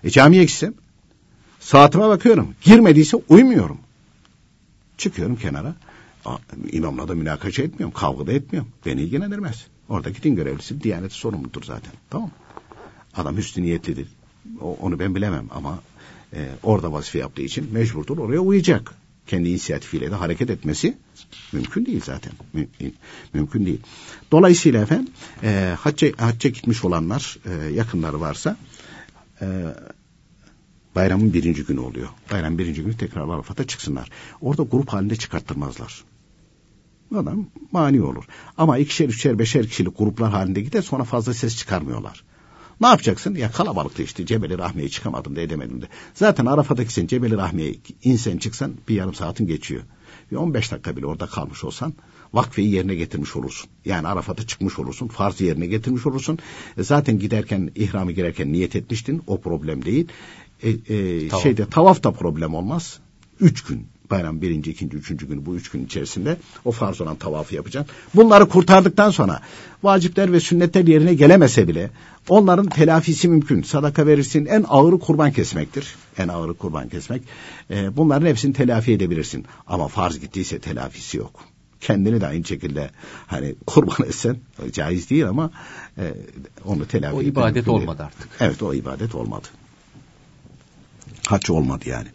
E 0.05 0.11
camiye 0.11 0.45
gitsem 0.45 0.75
saatime 1.61 2.09
bakıyorum. 2.09 2.55
Girmediyse 2.63 3.17
uymuyorum. 3.29 3.79
Çıkıyorum 5.05 5.37
kenara. 5.37 5.75
İmamla 6.73 7.09
da 7.09 7.15
münakaşa 7.15 7.63
etmiyorum. 7.63 7.95
Kavga 7.95 8.27
da 8.27 8.33
etmiyorum. 8.33 8.71
Beni 8.87 9.03
ilgilendirmez. 9.03 9.67
Oradaki 9.89 10.23
din 10.23 10.37
görevlisi 10.37 10.83
Diyanet 10.83 11.13
sorumludur 11.13 11.63
zaten. 11.63 11.93
Tamam 12.11 12.31
Adam 13.17 13.37
hüsnü 13.37 13.63
niyetlidir. 13.63 14.09
O, 14.61 14.77
onu 14.81 14.99
ben 14.99 15.15
bilemem 15.15 15.47
ama 15.51 15.79
e, 16.33 16.49
orada 16.63 16.93
vazife 16.93 17.19
yaptığı 17.19 17.43
için 17.43 17.73
mecburdur 17.73 18.19
oraya 18.19 18.41
uyacak. 18.41 18.95
Kendi 19.27 19.49
inisiyatifiyle 19.49 20.11
de 20.11 20.15
hareket 20.15 20.51
etmesi 20.51 20.97
mümkün 21.53 21.87
değil 21.87 22.03
zaten. 22.05 22.33
Müm, 22.53 22.69
mümkün 23.35 23.67
değil. 23.67 23.81
Dolayısıyla 24.33 24.83
efendim 24.83 25.13
e, 25.43 25.75
hacca, 25.81 26.09
hacca 26.17 26.51
gitmiş 26.51 26.85
olanlar 26.85 27.39
e, 27.47 27.75
yakınları 27.75 28.21
varsa 28.21 28.57
e, 29.41 29.47
bayramın 30.95 31.35
birinci 31.35 31.65
günü 31.65 31.81
oluyor. 31.81 32.09
Bayram 32.33 32.59
birinci 32.59 32.83
günü 32.83 32.97
tekrar 32.97 33.29
Arafat'a 33.29 33.67
çıksınlar. 33.67 34.11
Orada 34.41 34.63
grup 34.63 34.89
halinde 34.89 35.17
çıkarttırmazlar. 35.17 36.05
Adam 37.15 37.47
mani 37.73 38.03
olur. 38.03 38.25
Ama 38.59 38.79
ikişer, 38.79 39.09
üçer, 39.09 39.39
beşer 39.39 39.67
kişilik 39.67 39.99
gruplar 39.99 40.31
halinde 40.31 40.61
gider 40.61 40.83
sonra 40.83 41.05
fazla 41.05 41.35
ses 41.35 41.57
çıkarmıyorlar. 41.57 42.25
Ne 42.81 42.87
yapacaksın? 42.87 43.35
Ya 43.35 43.51
kalabalıkta 43.51 44.03
işte 44.03 44.27
Cebeli 44.27 44.59
Rahmi'ye 44.59 44.89
çıkamadım 44.89 45.37
da 45.37 45.41
edemedim 45.41 45.83
de. 45.83 45.87
Zaten 46.15 46.47
Arafat'taki 46.47 46.93
sen 46.93 47.07
Cebeli 47.07 47.37
Rahmi'ye 47.37 47.75
insen 48.03 48.39
çıksan 48.39 48.75
bir 48.89 48.95
yarım 48.95 49.15
saatin 49.15 49.47
geçiyor. 49.47 49.83
Bir 50.31 50.37
15 50.37 50.73
dakika 50.73 50.97
bile 50.97 51.07
orada 51.07 51.27
kalmış 51.27 51.65
olsan 51.65 51.95
vakfeyi 52.33 52.71
yerine 52.71 52.95
getirmiş 52.95 53.37
olursun. 53.37 53.71
Yani 53.85 54.09
Arafat'a 54.09 54.47
çıkmış 54.47 54.79
olursun. 54.79 55.09
Farz 55.09 55.41
yerine 55.41 55.67
getirmiş 55.67 56.07
olursun. 56.07 56.39
E 56.77 56.83
zaten 56.83 57.19
giderken 57.19 57.71
ihramı 57.75 58.13
girerken 58.13 58.53
niyet 58.53 58.77
etmiştin. 58.77 59.23
O 59.27 59.41
problem 59.41 59.85
değil. 59.85 60.09
E, 60.65 60.71
e, 60.71 61.29
tamam. 61.29 61.43
Şeyde 61.43 61.67
tavaf 61.69 62.05
da 62.05 62.11
problem 62.11 62.55
olmaz. 62.55 62.99
Üç 63.41 63.65
gün 63.65 63.87
bayram 64.11 64.43
birinci, 64.43 64.71
ikinci, 64.71 64.97
üçüncü 64.97 65.29
günü 65.29 65.47
bu 65.47 65.57
üç 65.57 65.71
gün 65.71 65.87
içerisinde 65.87 66.37
o 66.65 66.73
farz 66.73 67.01
olan 67.01 67.17
tavafı 67.17 67.55
yapacaksın. 67.55 67.95
Bunları 68.15 68.49
kurtardıktan 68.49 69.11
sonra 69.11 69.41
vacipler 69.83 70.33
ve 70.33 70.41
sünnetler 70.41 70.87
yerine 70.87 71.15
gelemese 71.15 71.69
bile 71.69 71.91
onların 72.29 72.67
telafisi 72.67 73.29
mümkün. 73.29 73.63
Sadaka 73.63 74.07
verirsin 74.07 74.47
en 74.47 74.65
ağırı 74.69 74.99
kurban 74.99 75.33
kesmektir. 75.33 75.95
En 76.19 76.29
ağırı 76.29 76.55
kurban 76.55 76.89
kesmek. 76.89 77.23
E, 77.71 77.97
bunların 77.97 78.27
hepsini 78.27 78.53
telafi 78.53 78.93
edebilirsin. 78.93 79.45
Ama 79.67 79.89
farz 79.89 80.21
gittiyse 80.21 80.59
telafisi 80.59 81.17
yok. 81.17 81.41
Kendini 81.81 82.21
de 82.21 82.27
aynı 82.27 82.45
şekilde 82.45 82.91
hani 83.27 83.55
kurban 83.67 84.07
etsen 84.07 84.37
caiz 84.73 85.11
değil 85.11 85.29
ama 85.29 85.51
e, 85.99 86.15
onu 86.65 86.87
telafi 86.87 87.17
O 87.17 87.23
ibadet 87.23 87.69
olmadı 87.69 88.03
artık. 88.03 88.29
Evet 88.41 88.63
o 88.63 88.75
ibadet 88.75 89.15
olmadı. 89.15 89.49
Haç 91.29 91.51
olmadı 91.51 91.89
yani. 91.89 92.09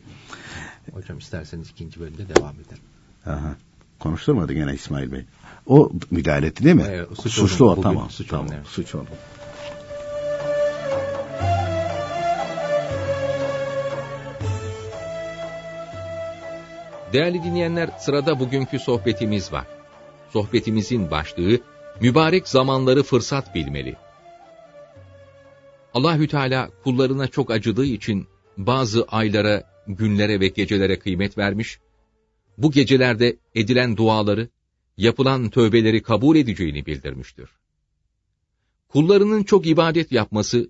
Hocam 0.93 1.17
isterseniz 1.17 1.69
ikinci 1.69 1.99
bölümde 1.99 2.35
devam 2.35 2.55
edelim. 2.55 2.83
Aha. 3.25 3.55
Konuşturmadı 3.99 4.53
gene 4.53 4.73
İsmail 4.73 5.11
Bey. 5.11 5.25
O 5.67 5.91
müdahale 6.11 6.47
etti 6.47 6.63
değil 6.63 6.75
mi? 6.75 6.85
Evet, 6.87 7.07
suç 7.21 7.33
Suçlu 7.33 7.71
o 7.71 7.81
tamam. 7.81 8.09
Suç 8.09 8.27
tamam. 8.27 8.47
evet. 8.53 8.67
Suç 8.67 8.95
oldu. 8.95 9.09
Değerli 17.13 17.43
dinleyenler 17.43 17.89
sırada 17.99 18.39
bugünkü 18.39 18.79
sohbetimiz 18.79 19.51
var. 19.53 19.65
Sohbetimizin 20.33 21.11
başlığı 21.11 21.59
mübarek 22.01 22.47
zamanları 22.47 23.03
fırsat 23.03 23.55
bilmeli. 23.55 23.95
Allahü 25.93 26.27
Teala 26.27 26.69
kullarına 26.83 27.27
çok 27.27 27.51
acıdığı 27.51 27.85
için 27.85 28.27
bazı 28.59 29.03
aylara 29.03 29.63
günlere 29.87 30.39
ve 30.39 30.47
gecelere 30.47 30.99
kıymet 30.99 31.37
vermiş, 31.37 31.79
bu 32.57 32.71
gecelerde 32.71 33.37
edilen 33.55 33.97
duaları, 33.97 34.49
yapılan 34.97 35.49
tövbeleri 35.49 36.01
kabul 36.01 36.35
edeceğini 36.35 36.85
bildirmiştir. 36.85 37.49
Kullarının 38.87 39.43
çok 39.43 39.67
ibadet 39.67 40.11
yapması, 40.11 40.69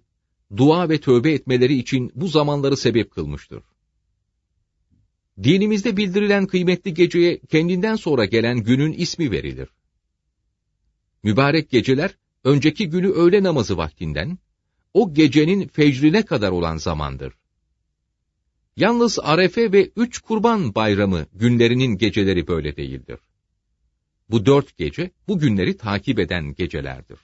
dua 0.57 0.89
ve 0.89 0.99
tövbe 0.99 1.31
etmeleri 1.31 1.75
için 1.75 2.11
bu 2.15 2.27
zamanları 2.27 2.77
sebep 2.77 3.11
kılmıştır. 3.11 3.63
Dinimizde 5.43 5.97
bildirilen 5.97 6.47
kıymetli 6.47 6.93
geceye 6.93 7.39
kendinden 7.39 7.95
sonra 7.95 8.25
gelen 8.25 8.57
günün 8.57 8.93
ismi 8.93 9.31
verilir. 9.31 9.69
Mübarek 11.23 11.69
geceler, 11.69 12.17
önceki 12.43 12.89
günü 12.89 13.09
öğle 13.09 13.43
namazı 13.43 13.77
vaktinden, 13.77 14.37
o 14.93 15.13
gecenin 15.13 15.67
fecrine 15.67 16.25
kadar 16.25 16.51
olan 16.51 16.77
zamandır. 16.77 17.38
Yalnız 18.79 19.19
Arefe 19.21 19.71
ve 19.71 19.91
üç 19.95 20.19
kurban 20.19 20.75
bayramı 20.75 21.25
günlerinin 21.33 21.97
geceleri 21.97 22.47
böyle 22.47 22.75
değildir. 22.75 23.19
Bu 24.29 24.45
dört 24.45 24.77
gece, 24.77 25.11
bu 25.27 25.39
günleri 25.39 25.77
takip 25.77 26.19
eden 26.19 26.53
gecelerdir. 26.53 27.19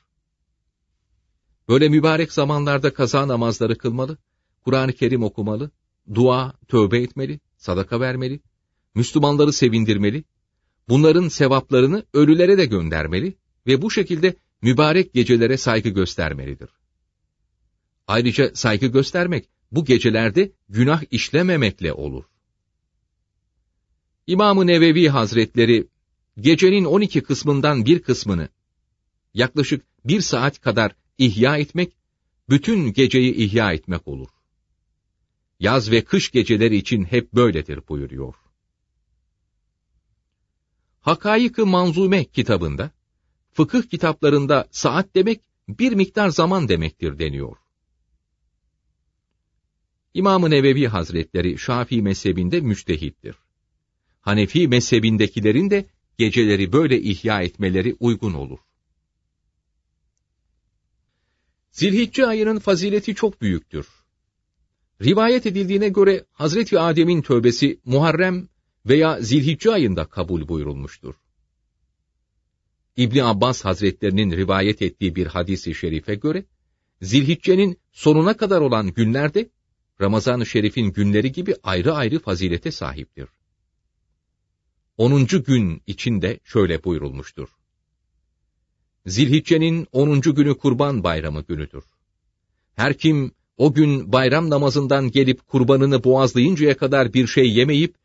Böyle 1.69 1.89
mübarek 1.89 2.31
zamanlarda 2.31 2.93
kaza 2.93 3.27
namazları 3.27 3.77
kılmalı, 3.77 4.17
Kur'an-ı 4.63 4.93
Kerim 4.93 5.23
okumalı, 5.23 5.71
dua, 6.15 6.53
tövbe 6.67 7.01
etmeli, 7.01 7.39
sadaka 7.57 7.99
vermeli, 7.99 8.39
Müslümanları 8.95 9.53
sevindirmeli, 9.53 10.23
bunların 10.89 11.27
sevaplarını 11.27 12.05
ölülere 12.13 12.57
de 12.57 12.65
göndermeli 12.65 13.37
ve 13.67 13.81
bu 13.81 13.91
şekilde 13.91 14.35
mübarek 14.61 15.13
gecelere 15.13 15.57
saygı 15.57 15.89
göstermelidir. 15.89 16.69
Ayrıca 18.07 18.55
saygı 18.55 18.87
göstermek, 18.87 19.54
bu 19.71 19.85
gecelerde 19.85 20.51
günah 20.69 21.03
işlememekle 21.11 21.93
olur. 21.93 22.23
İmam-ı 24.27 24.67
Nevevi 24.67 25.09
Hazretleri, 25.09 25.87
gecenin 26.39 26.85
12 26.85 27.23
kısmından 27.23 27.85
bir 27.85 28.01
kısmını, 28.01 28.49
yaklaşık 29.33 29.85
bir 30.05 30.21
saat 30.21 30.61
kadar 30.61 30.95
ihya 31.17 31.57
etmek, 31.57 31.93
bütün 32.49 32.93
geceyi 32.93 33.33
ihya 33.33 33.73
etmek 33.73 34.07
olur. 34.07 34.29
Yaz 35.59 35.91
ve 35.91 36.03
kış 36.03 36.31
geceleri 36.31 36.75
için 36.77 37.03
hep 37.03 37.33
böyledir 37.33 37.79
buyuruyor. 37.89 38.35
Hakayık-ı 41.01 41.65
Manzume 41.65 42.25
kitabında, 42.25 42.91
fıkıh 43.53 43.83
kitaplarında 43.83 44.67
saat 44.71 45.15
demek 45.15 45.41
bir 45.67 45.91
miktar 45.91 46.29
zaman 46.29 46.67
demektir 46.67 47.19
deniyor. 47.19 47.57
İmam-ı 50.15 50.49
Nevevi 50.49 50.87
Hazretleri 50.87 51.57
Şafii 51.57 52.01
mezhebinde 52.01 52.61
müçtehittir. 52.61 53.35
Hanefi 54.21 54.67
mezhebindekilerin 54.67 55.69
de 55.69 55.85
geceleri 56.17 56.73
böyle 56.73 57.01
ihya 57.01 57.41
etmeleri 57.41 57.95
uygun 57.99 58.33
olur. 58.33 58.59
Zilhicce 61.71 62.25
ayının 62.25 62.59
fazileti 62.59 63.15
çok 63.15 63.41
büyüktür. 63.41 63.87
Rivayet 65.01 65.45
edildiğine 65.45 65.89
göre 65.89 66.25
Hazreti 66.31 66.79
Adem'in 66.79 67.21
tövbesi 67.21 67.79
Muharrem 67.85 68.47
veya 68.85 69.21
Zilhicce 69.21 69.71
ayında 69.71 70.05
kabul 70.05 70.47
buyurulmuştur. 70.47 71.15
İbni 72.97 73.23
Abbas 73.23 73.65
Hazretlerinin 73.65 74.31
rivayet 74.31 74.81
ettiği 74.81 75.15
bir 75.15 75.27
hadisi 75.27 75.75
şerife 75.75 76.15
göre, 76.15 76.45
Zilhicce'nin 77.01 77.79
sonuna 77.91 78.37
kadar 78.37 78.61
olan 78.61 78.93
günlerde 78.93 79.49
Ramazan-ı 80.01 80.45
Şerif'in 80.45 80.93
günleri 80.93 81.31
gibi 81.31 81.55
ayrı 81.63 81.93
ayrı 81.93 82.19
fazilete 82.19 82.71
sahiptir. 82.71 83.27
10. 84.97 85.25
gün 85.27 85.81
içinde 85.87 86.39
şöyle 86.43 86.83
buyurulmuştur. 86.83 87.47
Zilhicce'nin 89.05 89.87
10. 89.91 90.21
günü 90.21 90.57
kurban 90.57 91.03
bayramı 91.03 91.41
günüdür. 91.41 91.83
Her 92.75 92.97
kim 92.97 93.31
o 93.57 93.73
gün 93.73 94.11
bayram 94.11 94.49
namazından 94.49 95.11
gelip 95.11 95.47
kurbanını 95.47 96.03
boğazlayıncaya 96.03 96.77
kadar 96.77 97.13
bir 97.13 97.27
şey 97.27 97.53
yemeyip, 97.53 97.95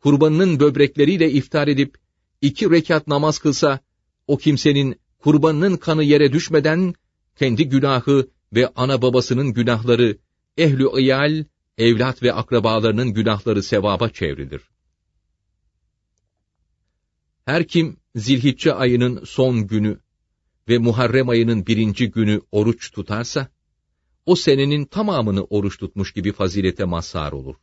kurbanının 0.00 0.60
böbrekleriyle 0.60 1.30
iftar 1.30 1.68
edip, 1.68 1.96
iki 2.40 2.70
rekat 2.70 3.06
namaz 3.06 3.38
kılsa, 3.38 3.80
o 4.26 4.36
kimsenin 4.36 5.00
kurbanının 5.18 5.76
kanı 5.76 6.04
yere 6.04 6.32
düşmeden, 6.32 6.94
kendi 7.36 7.68
günahı 7.68 8.28
ve 8.52 8.68
ana 8.76 9.02
babasının 9.02 9.52
günahları 9.52 10.18
ehlü 10.56 11.00
iyal, 11.00 11.44
evlat 11.78 12.22
ve 12.22 12.32
akrabalarının 12.32 13.14
günahları 13.14 13.62
sevaba 13.62 14.08
çevrilir. 14.08 14.62
Her 17.44 17.68
kim 17.68 17.96
zilhicce 18.14 18.74
ayının 18.74 19.24
son 19.24 19.66
günü 19.66 20.00
ve 20.68 20.78
Muharrem 20.78 21.28
ayının 21.28 21.66
birinci 21.66 22.10
günü 22.10 22.40
oruç 22.52 22.90
tutarsa, 22.92 23.48
o 24.26 24.36
senenin 24.36 24.84
tamamını 24.84 25.44
oruç 25.44 25.78
tutmuş 25.78 26.12
gibi 26.12 26.32
fazilete 26.32 26.84
mazhar 26.84 27.32
olur. 27.32 27.56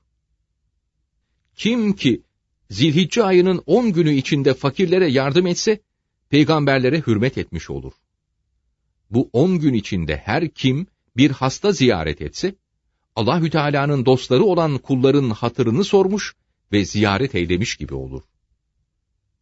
Kim 1.55 1.93
ki 1.93 2.23
zilhicce 2.69 3.23
ayının 3.23 3.63
on 3.65 3.93
günü 3.93 4.13
içinde 4.13 4.53
fakirlere 4.53 5.07
yardım 5.07 5.47
etse, 5.47 5.81
peygamberlere 6.29 7.01
hürmet 7.07 7.37
etmiş 7.37 7.69
olur. 7.69 7.93
Bu 9.09 9.29
on 9.33 9.59
gün 9.59 9.73
içinde 9.73 10.17
her 10.17 10.49
kim 10.49 10.87
bir 11.17 11.31
hasta 11.31 11.71
ziyaret 11.71 12.21
etse, 12.21 12.55
Allahü 13.21 13.49
Teala'nın 13.49 14.05
dostları 14.05 14.43
olan 14.43 14.77
kulların 14.77 15.29
hatırını 15.29 15.83
sormuş 15.83 16.35
ve 16.71 16.85
ziyaret 16.85 17.35
eylemiş 17.35 17.75
gibi 17.75 17.93
olur. 17.93 18.21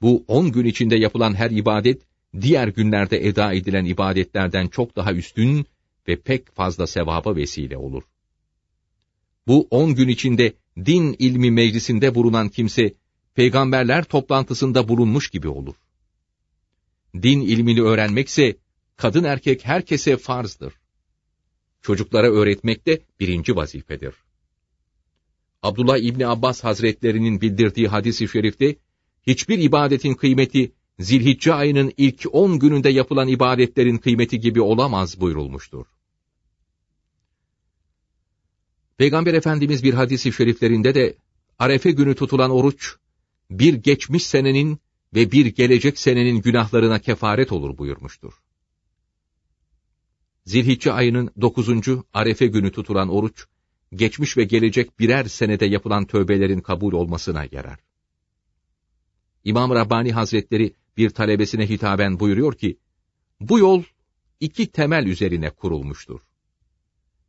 Bu 0.02 0.24
on 0.28 0.52
gün 0.52 0.66
içinde 0.66 0.96
yapılan 0.96 1.34
her 1.34 1.52
ibadet, 1.52 2.02
diğer 2.42 2.68
günlerde 2.68 3.28
eda 3.28 3.54
edilen 3.54 3.86
ibadetlerden 3.86 4.68
çok 4.68 4.96
daha 4.96 5.14
üstün 5.14 5.66
ve 6.08 6.22
pek 6.22 6.56
fazla 6.56 6.88
sevaba 6.88 7.36
vesile 7.36 7.78
olur. 7.78 8.04
Bu 9.48 9.68
on 9.72 9.96
gün 9.96 10.08
içinde 10.08 10.54
din 10.86 11.16
ilmi 11.20 11.52
meclisinde 11.52 12.16
bulunan 12.16 12.50
kimse, 12.50 12.94
peygamberler 13.36 14.04
toplantısında 14.04 14.88
bulunmuş 14.88 15.30
gibi 15.30 15.48
olur. 15.48 15.76
Din 17.16 17.42
ilmini 17.42 17.82
öğrenmekse, 17.82 18.56
kadın 18.98 19.24
erkek 19.24 19.66
herkese 19.66 20.18
farzdır. 20.18 20.74
Çocuklara 21.82 22.28
öğretmek 22.28 22.86
de 22.86 23.02
birinci 23.20 23.56
vazifedir. 23.56 24.14
Abdullah 25.64 25.98
İbni 25.98 26.28
Abbas 26.28 26.64
Hazretlerinin 26.64 27.42
bildirdiği 27.42 27.88
hadis-i 27.88 28.28
şerifte, 28.28 28.76
hiçbir 29.28 29.60
ibadetin 29.60 30.14
kıymeti, 30.14 30.72
Zilhicce 31.00 31.54
ayının 31.54 31.94
ilk 31.98 32.26
on 32.32 32.60
gününde 32.60 32.90
yapılan 32.90 33.28
ibadetlerin 33.28 33.98
kıymeti 33.98 34.40
gibi 34.40 34.62
olamaz 34.62 35.22
buyurulmuştur. 35.22 35.86
Peygamber 38.98 39.34
Efendimiz 39.34 39.84
bir 39.84 39.94
hadisi 39.94 40.34
şeriflerinde 40.34 40.96
de, 40.96 41.18
Arefe 41.60 41.92
günü 41.92 42.16
tutulan 42.16 42.52
oruç, 42.52 42.96
bir 43.52 43.74
geçmiş 43.74 44.26
senenin 44.26 44.80
ve 45.16 45.32
bir 45.32 45.46
gelecek 45.46 46.00
senenin 46.00 46.42
günahlarına 46.42 47.00
kefaret 47.00 47.52
olur 47.52 47.78
buyurmuştur. 47.78 48.34
Zilhicce 50.50 50.92
ayının 50.92 51.32
dokuzuncu 51.42 52.06
Arefe 52.14 52.48
günü 52.48 52.72
tutulan 52.72 53.10
oruç, 53.10 53.46
geçmiş 53.94 54.38
ve 54.38 54.44
gelecek 54.44 55.00
birer 55.00 55.26
senede 55.26 55.66
yapılan 55.66 56.06
tövbelerin 56.06 56.62
kabul 56.62 56.94
olmasına 56.94 57.46
yarar. 57.52 57.80
İmam 59.44 59.72
Rabbani 59.72 60.12
Hazretleri 60.12 60.74
bir 60.98 61.10
talebesine 61.10 61.70
hitaben 61.70 62.20
buyuruyor 62.20 62.54
ki, 62.54 62.78
bu 63.40 63.60
yol 63.60 63.84
iki 64.40 64.72
temel 64.72 65.06
üzerine 65.06 65.50
kurulmuştur. 65.50 66.20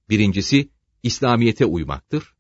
Birincisi, 0.09 0.69
İslamiyete 1.03 1.65
uymaktır. 1.65 2.35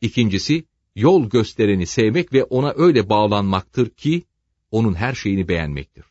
İkincisi, 0.00 0.64
yol 0.96 1.30
göstereni 1.30 1.86
sevmek 1.86 2.32
ve 2.32 2.44
ona 2.44 2.72
öyle 2.76 3.08
bağlanmaktır 3.08 3.90
ki, 3.90 4.22
onun 4.70 4.94
her 4.94 5.14
şeyini 5.14 5.48
beğenmektir. 5.48 6.04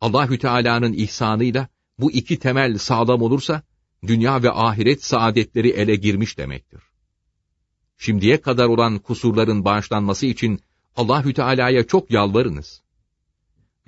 Allahü 0.00 0.38
Teala'nın 0.38 0.92
ihsanıyla 0.92 1.68
bu 1.98 2.12
iki 2.12 2.38
temel 2.38 2.78
sağlam 2.78 3.22
olursa, 3.22 3.62
dünya 4.06 4.42
ve 4.42 4.50
ahiret 4.50 5.04
saadetleri 5.04 5.68
ele 5.68 5.96
girmiş 5.96 6.38
demektir. 6.38 6.80
Şimdiye 7.98 8.40
kadar 8.40 8.66
olan 8.66 8.98
kusurların 8.98 9.64
bağışlanması 9.64 10.26
için 10.26 10.60
Allahü 10.96 11.34
Teala'ya 11.34 11.86
çok 11.86 12.10
yalvarınız. 12.10 12.82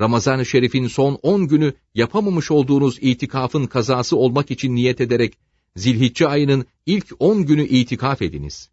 Ramazan-ı 0.01 0.47
Şerif'in 0.47 0.87
son 0.87 1.15
on 1.23 1.49
günü 1.49 1.75
yapamamış 1.95 2.51
olduğunuz 2.51 2.99
itikafın 3.01 3.67
kazası 3.67 4.17
olmak 4.17 4.51
için 4.51 4.75
niyet 4.75 5.01
ederek 5.01 5.39
Zilhicce 5.77 6.29
ayının 6.29 6.67
ilk 6.87 7.13
on 7.19 7.47
günü 7.47 7.65
itikaf 7.65 8.23
ediniz. 8.23 8.71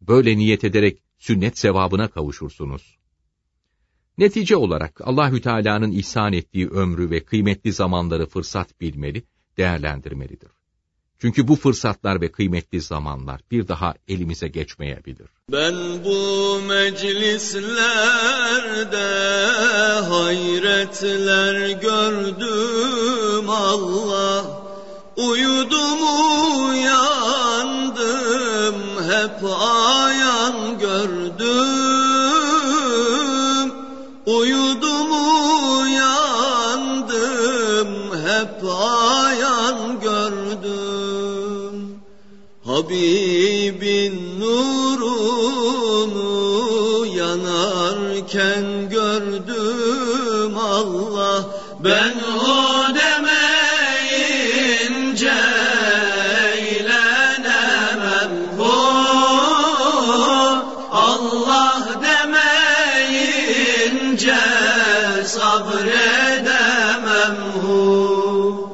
Böyle 0.00 0.36
niyet 0.36 0.64
ederek 0.64 1.02
sünnet 1.18 1.58
sevabına 1.58 2.08
kavuşursunuz. 2.08 2.98
Netice 4.18 4.56
olarak 4.56 5.00
Allahü 5.04 5.40
Teala'nın 5.40 5.92
ihsan 5.92 6.32
ettiği 6.32 6.68
ömrü 6.68 7.10
ve 7.10 7.24
kıymetli 7.24 7.72
zamanları 7.72 8.26
fırsat 8.26 8.80
bilmeli, 8.80 9.24
değerlendirmelidir. 9.56 10.50
Çünkü 11.18 11.48
bu 11.48 11.56
fırsatlar 11.56 12.20
ve 12.20 12.32
kıymetli 12.32 12.80
zamanlar 12.80 13.40
bir 13.50 13.68
daha 13.68 13.94
elimize 14.08 14.48
geçmeyebilir. 14.48 15.28
Ben 15.52 15.74
bu 16.04 16.60
meclislerde 16.68 17.66
hayretler 20.08 21.70
gördüm 21.70 23.50
Allah. 23.50 24.62
Uyudum 25.16 25.98
uyandım 26.68 28.02
hep 29.10 29.44
ayan 29.60 30.21
Habibin 42.72 44.16
nurunu 44.40 46.16
yanarken 47.06 48.64
gördüm 48.90 50.58
Allah. 50.58 51.44
Ben 51.84 52.14
o 52.46 52.48
demeyince 52.94 54.28
eğlenemem 56.56 58.32
bu. 58.58 58.74
Allah 60.92 61.78
demeyince 63.12 63.62
sabredemem 65.26 66.56
hu. 67.62 68.68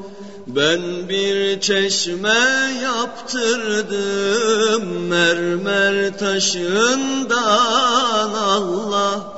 Ben 0.47 0.83
bir 1.09 1.28
çeşme 1.69 2.41
yaptırdım 2.83 4.85
mermer 5.09 6.19
taşından 6.19 8.33
Allah. 8.35 9.33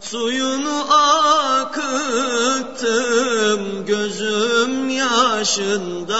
Suyunu 0.00 0.86
akıttım 1.60 1.86
gözüm 3.86 4.88
yaşından 4.88 6.18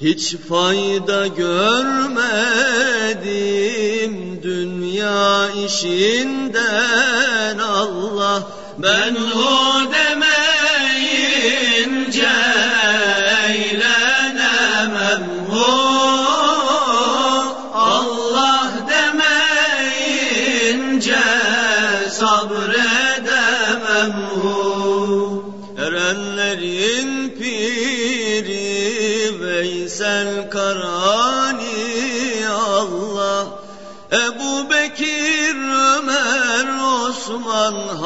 Hiç 0.00 0.36
fayda 0.36 1.26
görmedim 1.26 3.61
dünya 5.68 7.21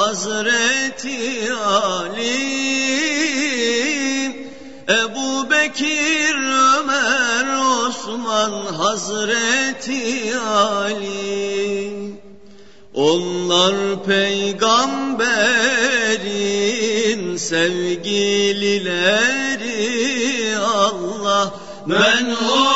Hazreti 0.06 1.50
Ali 1.50 2.38
Ebu 4.86 5.50
Bekir, 5.50 6.36
Ömer, 6.74 7.46
Osman, 7.86 8.54
Hazreti 8.82 10.04
Ali. 10.38 12.14
Onlar 12.94 14.04
peygamberin 14.04 15.26
sevgilileri 17.36 18.96
Allah 20.58 21.54
ben 21.86 22.26
o 22.30 22.75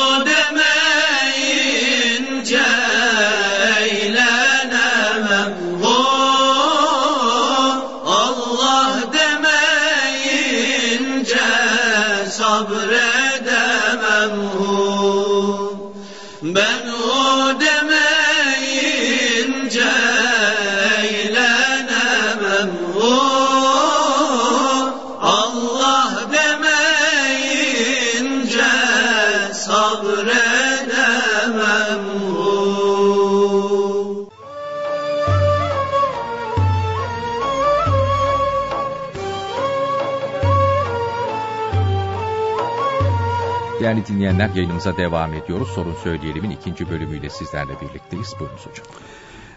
dinleyenler 44.10 44.50
yayınımıza 44.54 44.96
devam 44.96 45.34
ediyoruz. 45.34 45.68
Sorun 45.68 45.94
Söyleyelim'in 46.04 46.50
ikinci 46.50 46.90
bölümüyle 46.90 47.30
sizlerle 47.30 47.72
birlikteyiz. 47.80 48.34
Buyurunuz 48.40 48.66
hocam. 48.66 48.86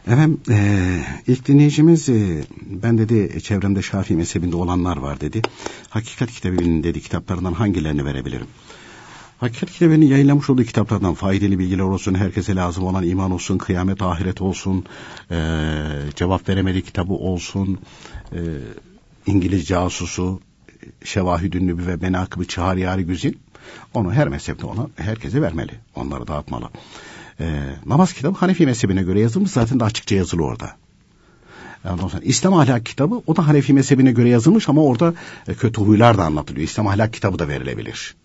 Efendim 0.07 0.41
e, 0.49 0.99
ilk 1.27 1.47
dinleyicimiz 1.47 2.09
e, 2.09 2.43
ben 2.61 2.97
dedi 2.97 3.43
çevremde 3.43 3.81
Şafii 3.81 4.15
mezhebinde 4.15 4.55
olanlar 4.55 4.97
var 4.97 5.21
dedi. 5.21 5.41
Hakikat 5.89 6.31
kitabının 6.31 6.83
dedi 6.83 7.01
kitaplarından 7.01 7.53
hangilerini 7.53 8.05
verebilirim? 8.05 8.47
Hakikat 9.37 9.71
kitabının 9.71 10.05
yayınlamış 10.05 10.49
olduğu 10.49 10.63
kitaplardan 10.63 11.13
faydalı 11.13 11.59
bilgiler 11.59 11.83
olsun, 11.83 12.13
herkese 12.13 12.55
lazım 12.55 12.83
olan 12.83 13.03
iman 13.03 13.31
olsun, 13.31 13.57
kıyamet 13.57 14.01
ahiret 14.01 14.41
olsun, 14.41 14.85
e, 15.31 15.37
cevap 16.15 16.49
veremedi 16.49 16.81
kitabı 16.81 17.13
olsun, 17.13 17.79
e, 18.31 18.39
İngiliz 19.25 19.67
casusu, 19.67 20.41
Şevahidün 21.03 21.67
Nübü 21.67 21.87
ve 21.87 21.95
Menakıb-ı 21.95 22.45
Çağrı 22.45 22.79
Yari 22.79 23.05
Güzin, 23.05 23.39
onu 23.93 24.13
her 24.13 24.27
mezhepte 24.27 24.65
ona 24.65 24.87
herkese 24.95 25.41
vermeli, 25.41 25.71
onları 25.95 26.27
dağıtmalı. 26.27 26.69
E, 27.39 27.75
namaz 27.85 28.13
kitabı 28.13 28.37
Hanefi 28.37 28.65
mezhebine 28.65 29.03
göre 29.03 29.19
yazılmış, 29.19 29.51
zaten 29.51 29.79
de 29.79 29.83
açıkça 29.83 30.15
yazılı 30.15 30.43
orada. 30.43 30.75
Ondan 31.89 32.07
sonra 32.07 32.21
İslam 32.25 32.53
ahlak 32.53 32.85
kitabı 32.85 33.21
o 33.27 33.35
da 33.35 33.47
Hanefi 33.47 33.73
mezhebine 33.73 34.11
göre 34.11 34.29
yazılmış 34.29 34.69
ama 34.69 34.83
orada 34.83 35.13
e, 35.47 35.53
kötü 35.53 35.81
huylar 35.81 36.17
da 36.17 36.23
anlatılıyor. 36.23 36.67
İslam 36.67 36.87
ahlak 36.87 37.13
kitabı 37.13 37.39
da 37.39 37.47
verilebilir 37.47 38.15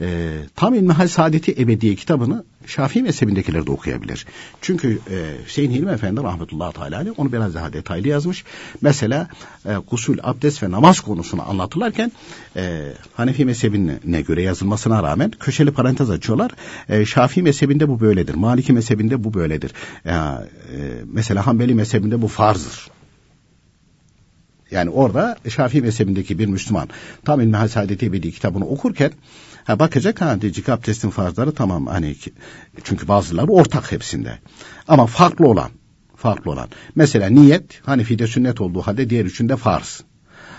e, 0.00 0.30
Tam 0.56 0.74
İlmihal 0.74 1.08
Saadeti 1.08 1.62
Ebediye 1.62 1.94
kitabını 1.94 2.44
Şafii 2.66 3.02
mezhebindekiler 3.02 3.66
de 3.66 3.70
okuyabilir. 3.70 4.26
Çünkü 4.60 4.98
e, 5.10 5.44
Hüseyin 5.46 5.70
Hilmi 5.70 5.90
Efendi 5.90 6.22
rahmetullahi 6.22 6.74
teala 6.74 7.04
onu 7.16 7.32
biraz 7.32 7.54
daha 7.54 7.72
detaylı 7.72 8.08
yazmış. 8.08 8.44
Mesela 8.80 9.28
e, 9.66 9.74
gusül, 9.90 10.18
abdest 10.22 10.62
ve 10.62 10.70
namaz 10.70 11.00
konusunu 11.00 11.50
anlatırlarken 11.50 12.12
e, 12.56 12.92
Hanefi 13.14 13.44
mezhebine 13.44 14.20
göre 14.20 14.42
yazılmasına 14.42 15.02
rağmen 15.02 15.30
köşeli 15.30 15.70
parantez 15.70 16.10
açıyorlar. 16.10 16.50
E, 16.88 17.04
Şafii 17.04 17.42
mezhebinde 17.42 17.88
bu 17.88 18.00
böyledir. 18.00 18.34
Maliki 18.34 18.72
mezhebinde 18.72 19.24
bu 19.24 19.34
böyledir. 19.34 19.72
E, 20.04 20.10
e, 20.10 20.40
mesela 21.04 21.46
Hanbeli 21.46 21.74
mezhebinde 21.74 22.22
bu 22.22 22.28
farzdır. 22.28 22.90
Yani 24.70 24.90
orada 24.90 25.36
Şafii 25.48 25.82
mezhebindeki 25.82 26.38
bir 26.38 26.46
Müslüman 26.46 26.88
tam 27.24 27.40
İlmihal 27.40 27.68
Saadeti 27.68 28.06
Ebedi 28.06 28.32
kitabını 28.32 28.66
okurken 28.66 29.12
Ha 29.64 29.78
bakacak 29.78 30.20
ha 30.20 30.40
diyecek 30.40 30.68
abdestin 30.68 31.10
farzları 31.10 31.52
tamam 31.52 31.86
hani 31.86 32.16
çünkü 32.84 33.08
bazıları 33.08 33.46
ortak 33.46 33.92
hepsinde. 33.92 34.38
Ama 34.88 35.06
farklı 35.06 35.46
olan 35.48 35.70
farklı 36.16 36.50
olan. 36.50 36.68
Mesela 36.94 37.28
niyet 37.28 37.80
Hanefi'de 37.86 38.26
sünnet 38.26 38.60
olduğu 38.60 38.80
halde 38.80 39.10
diğer 39.10 39.24
üçünde 39.24 39.56
farz. 39.56 40.04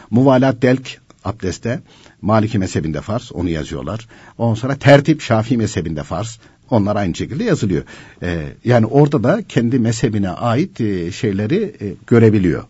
Muvalat 0.09 0.61
delk 0.61 1.01
abdeste 1.25 1.81
Maliki 2.21 2.59
mezhebinde 2.59 3.01
farz 3.01 3.31
onu 3.31 3.49
yazıyorlar. 3.49 4.07
Ondan 4.37 4.55
sonra 4.55 4.75
tertip 4.75 5.21
Şafii 5.21 5.57
mezhebinde 5.57 6.03
farz. 6.03 6.39
Onlar 6.69 6.95
aynı 6.95 7.15
şekilde 7.15 7.43
yazılıyor. 7.43 7.83
Ee, 8.21 8.53
yani 8.65 8.85
orada 8.85 9.23
da 9.23 9.43
kendi 9.49 9.79
mezhebine 9.79 10.29
ait 10.29 10.81
e, 10.81 11.11
şeyleri 11.11 11.75
e, 11.81 11.93
görebiliyor. 12.07 12.63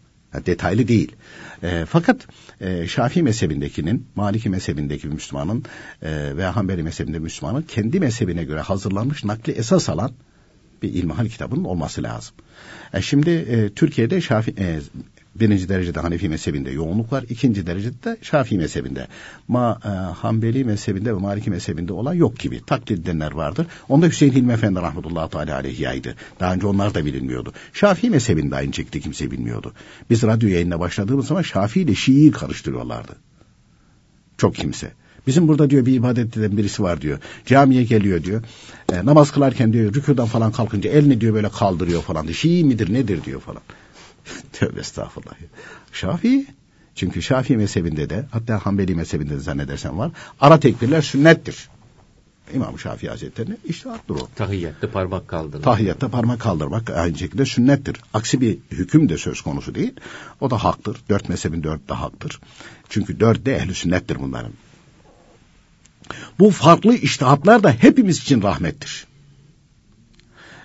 detaylı 0.46 0.88
değil. 0.88 1.12
E, 1.64 1.86
fakat 1.90 2.28
e, 2.64 2.88
Şafii 2.88 3.24
mezhebindekinin, 3.24 4.08
Maliki 4.16 4.50
mezhebindeki 4.50 5.08
Müslümanın 5.08 5.64
e, 6.02 6.38
veya 6.38 6.56
Hanbeli 6.56 6.84
mezhebinde 6.84 7.20
Müslümanın 7.20 7.62
kendi 7.62 8.00
mezhebine 8.00 8.44
göre 8.44 8.60
hazırlanmış 8.60 9.24
nakli 9.24 9.54
esas 9.54 9.90
alan 9.90 10.12
bir 10.82 10.94
ilmihal 10.94 11.30
kitabının 11.30 11.64
olması 11.64 12.04
lazım. 12.04 12.36
E, 12.94 13.02
şimdi 13.02 13.30
e, 13.30 13.70
Türkiye'de 13.70 14.22
Şafii 14.22 14.56
e, 14.58 14.80
birinci 15.36 15.70
derecede 15.70 16.00
Hanefi 16.00 16.30
mezhebinde 16.30 16.72
yoğunluk 16.72 17.12
var. 17.12 17.26
ikinci 17.30 17.68
derecede 17.68 18.04
de 18.04 18.18
Şafii 18.22 18.58
mezhebinde. 18.58 19.08
Ma 19.48 19.80
e, 19.86 19.88
Hanbeli 19.90 20.64
mezhebinde 20.64 21.16
ve 21.16 21.20
Maliki 21.20 21.50
mezhebinde 21.50 21.94
olan 21.94 22.14
yok 22.14 22.40
gibi. 22.40 22.62
Taklit 22.66 23.00
edenler 23.00 23.32
vardır. 23.32 23.68
Onda 23.90 24.08
Hüseyin 24.08 24.34
Hilmi 24.34 24.54
Efendi 24.54 24.80
rahmetullahi 24.80 25.30
teala 25.30 25.56
aleyh 25.56 25.80
yaydı. 25.80 26.16
Daha 26.40 26.54
önce 26.54 26.68
onlar 26.68 26.94
da 26.94 27.06
bilinmiyordu. 27.06 27.54
Şafii 27.74 28.10
mezhebinde 28.10 28.56
aynı 28.56 28.74
şekilde 28.74 29.00
kimse 29.00 29.32
bilmiyordu. 29.32 29.74
Biz 30.10 30.24
radyo 30.24 30.50
yayınına 30.50 30.80
başladığımız 30.80 31.28
zaman 31.28 31.42
Şafii 31.42 31.82
ile 31.82 31.96
Şii'yi 31.96 32.32
karıştırıyorlardı. 32.32 33.16
Çok 34.38 34.56
kimse. 34.56 34.92
Bizim 35.28 35.48
burada 35.48 35.70
diyor 35.70 35.86
bir 35.86 35.94
ibadet 35.94 36.38
eden 36.38 36.58
birisi 36.58 36.84
var 36.84 37.02
diyor. 37.02 37.20
Camiye 37.46 37.84
geliyor 37.84 38.24
diyor. 38.24 38.44
E, 38.94 39.06
namaz 39.06 39.32
kılarken 39.32 39.74
diyor 39.74 39.94
rükudan 39.94 40.26
falan 40.26 40.52
kalkınca 40.52 40.90
elini 40.90 41.22
diyor 41.22 41.34
böyle 41.34 41.50
kaldırıyor 41.50 42.02
falan. 42.02 42.28
Şii 42.28 42.64
midir 42.64 42.94
nedir 42.94 43.24
diyor 43.24 43.42
falan. 43.42 43.62
Tövbe 44.54 44.80
estağfurullah. 44.80 45.34
Şafii. 45.94 46.48
Çünkü 46.96 47.22
Şafii 47.22 47.58
mezhebinde 47.58 48.10
de 48.10 48.26
hatta 48.32 48.66
Hanbeli 48.66 48.96
mezhebinde 48.96 49.34
de 49.34 49.40
zannedersen 49.40 49.98
var. 49.98 50.12
Ara 50.40 50.60
tekbirler 50.60 51.02
sünnettir. 51.02 51.70
İmam 52.54 52.80
Şafii 52.80 53.10
Hazretleri 53.10 53.58
iştihattır 53.66 54.16
o. 54.16 54.28
Tahiyyatta 54.36 54.92
parmak 54.92 55.28
kaldırmak. 55.28 55.64
Tahiyyatta 55.64 56.10
parmak 56.10 56.40
kaldırmak 56.40 56.90
aynı 56.90 57.18
şekilde 57.18 57.46
sünnettir. 57.46 57.98
Aksi 58.14 58.42
bir 58.42 58.58
hüküm 58.72 59.10
de 59.10 59.18
söz 59.18 59.42
konusu 59.42 59.76
değil. 59.76 59.94
O 60.42 60.50
da 60.50 60.64
haktır. 60.64 60.98
Dört 61.10 61.30
mezhebin 61.30 61.64
dört 61.64 61.90
de 61.90 61.94
haktır. 61.94 62.40
Çünkü 62.90 63.20
dört 63.20 63.46
de 63.46 63.56
ehli 63.56 63.76
sünnettir 63.76 64.20
bunların. 64.20 64.52
Bu 66.40 66.52
farklı 66.52 66.96
iştihatlar 66.96 67.64
da 67.64 67.72
hepimiz 67.72 68.18
için 68.18 68.42
rahmettir. 68.42 69.08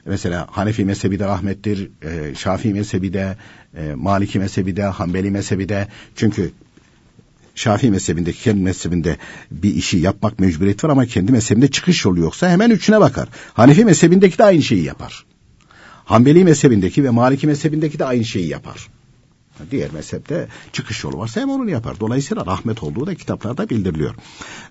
Mesela 0.09 0.47
Hanefi 0.51 0.85
mezhebi 0.85 1.18
de 1.18 1.27
rahmettir, 1.27 1.90
e, 2.03 2.35
Şafii 2.35 2.75
mezhebi 2.75 3.12
de, 3.12 3.37
e, 3.77 3.94
Maliki 3.94 4.38
mezhebi 4.38 4.77
de, 4.77 4.83
Hanbeli 4.83 5.31
mezhebi 5.31 5.68
de. 5.68 5.88
Çünkü 6.16 6.51
Şafii 7.55 7.90
mezhebinde, 7.90 8.33
kendi 8.33 8.62
mezhebinde 8.62 9.16
bir 9.51 9.75
işi 9.75 9.99
yapmak 9.99 10.40
mecburiyeti 10.40 10.87
var 10.87 10.92
ama 10.92 11.07
kendi 11.07 11.33
mezhebinde 11.33 11.68
çıkış 11.68 12.05
yolu 12.05 12.21
yoksa 12.21 12.51
hemen 12.51 12.71
üçüne 12.71 13.01
bakar. 13.01 13.29
Hanefi 13.55 13.85
mezhebindeki 13.85 14.38
de 14.38 14.44
aynı 14.44 14.62
şeyi 14.62 14.85
yapar. 14.85 15.25
Hanbeli 16.05 16.44
mezhebindeki 16.44 17.05
ve 17.05 17.11
Maliki 17.11 17.47
mezhebindeki 17.47 17.99
de 17.99 18.05
aynı 18.05 18.25
şeyi 18.25 18.49
yapar. 18.49 18.88
Diğer 19.71 19.92
mezhepte 19.92 20.49
çıkış 20.73 21.05
yolu 21.05 21.18
varsa 21.18 21.40
hem 21.40 21.51
onu 21.51 21.71
yapar. 21.71 22.01
Dolayısıyla 22.01 22.47
rahmet 22.47 22.83
olduğu 22.83 23.07
da 23.07 23.14
kitaplarda 23.14 23.71
bildiriliyor. 23.71 24.14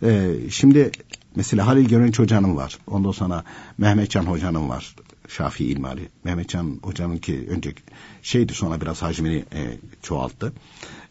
Ee, 0.04 0.34
şimdi 0.50 0.92
mesela 1.36 1.68
Halil 1.68 1.88
Gönenç 1.90 2.20
Hoca'nın 2.20 2.56
var. 2.56 2.78
Ondan 2.88 3.12
sonra 3.12 3.44
Mehmetcan 3.78 4.24
Hoca'nın 4.24 4.70
var. 4.70 4.96
Şafii 5.28 5.66
İlmali. 5.66 6.10
Mehmetcan 6.24 6.80
Hoca'nın 6.84 7.18
ki 7.18 7.48
önce 7.50 7.74
şeydi 8.22 8.54
sonra 8.54 8.82
biraz 8.82 9.02
hacmini 9.02 9.46
e, 9.54 9.78
çoğalttı. 10.02 10.54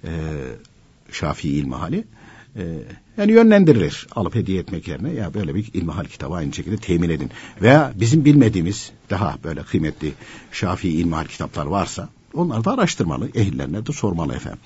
E, 0.05 0.11
Şafii 1.12 1.50
İlmihali. 1.50 2.05
E, 2.57 2.62
yani 3.16 3.33
yönlendirilir. 3.33 4.07
Alıp 4.16 4.35
hediye 4.35 4.61
etmek 4.61 4.88
yerine 4.88 5.12
ya 5.12 5.35
böyle 5.35 5.55
bir 5.55 5.70
ilmihal 5.74 6.05
kitabı 6.05 6.35
aynı 6.35 6.52
şekilde 6.52 6.76
temin 6.76 7.11
edin. 7.11 7.31
Veya 7.62 7.92
bizim 7.94 8.24
bilmediğimiz 8.24 8.90
daha 9.11 9.38
böyle 9.44 9.62
kıymetli 9.62 10.12
Şafii 10.52 10.90
İlmihal 10.90 11.24
kitaplar 11.24 11.66
varsa 11.66 12.09
onları 12.35 12.64
da 12.64 12.72
araştırmalı. 12.72 13.29
Ehillerine 13.35 13.87
de 13.87 13.92
sormalı 13.92 14.35
efendim. 14.35 14.61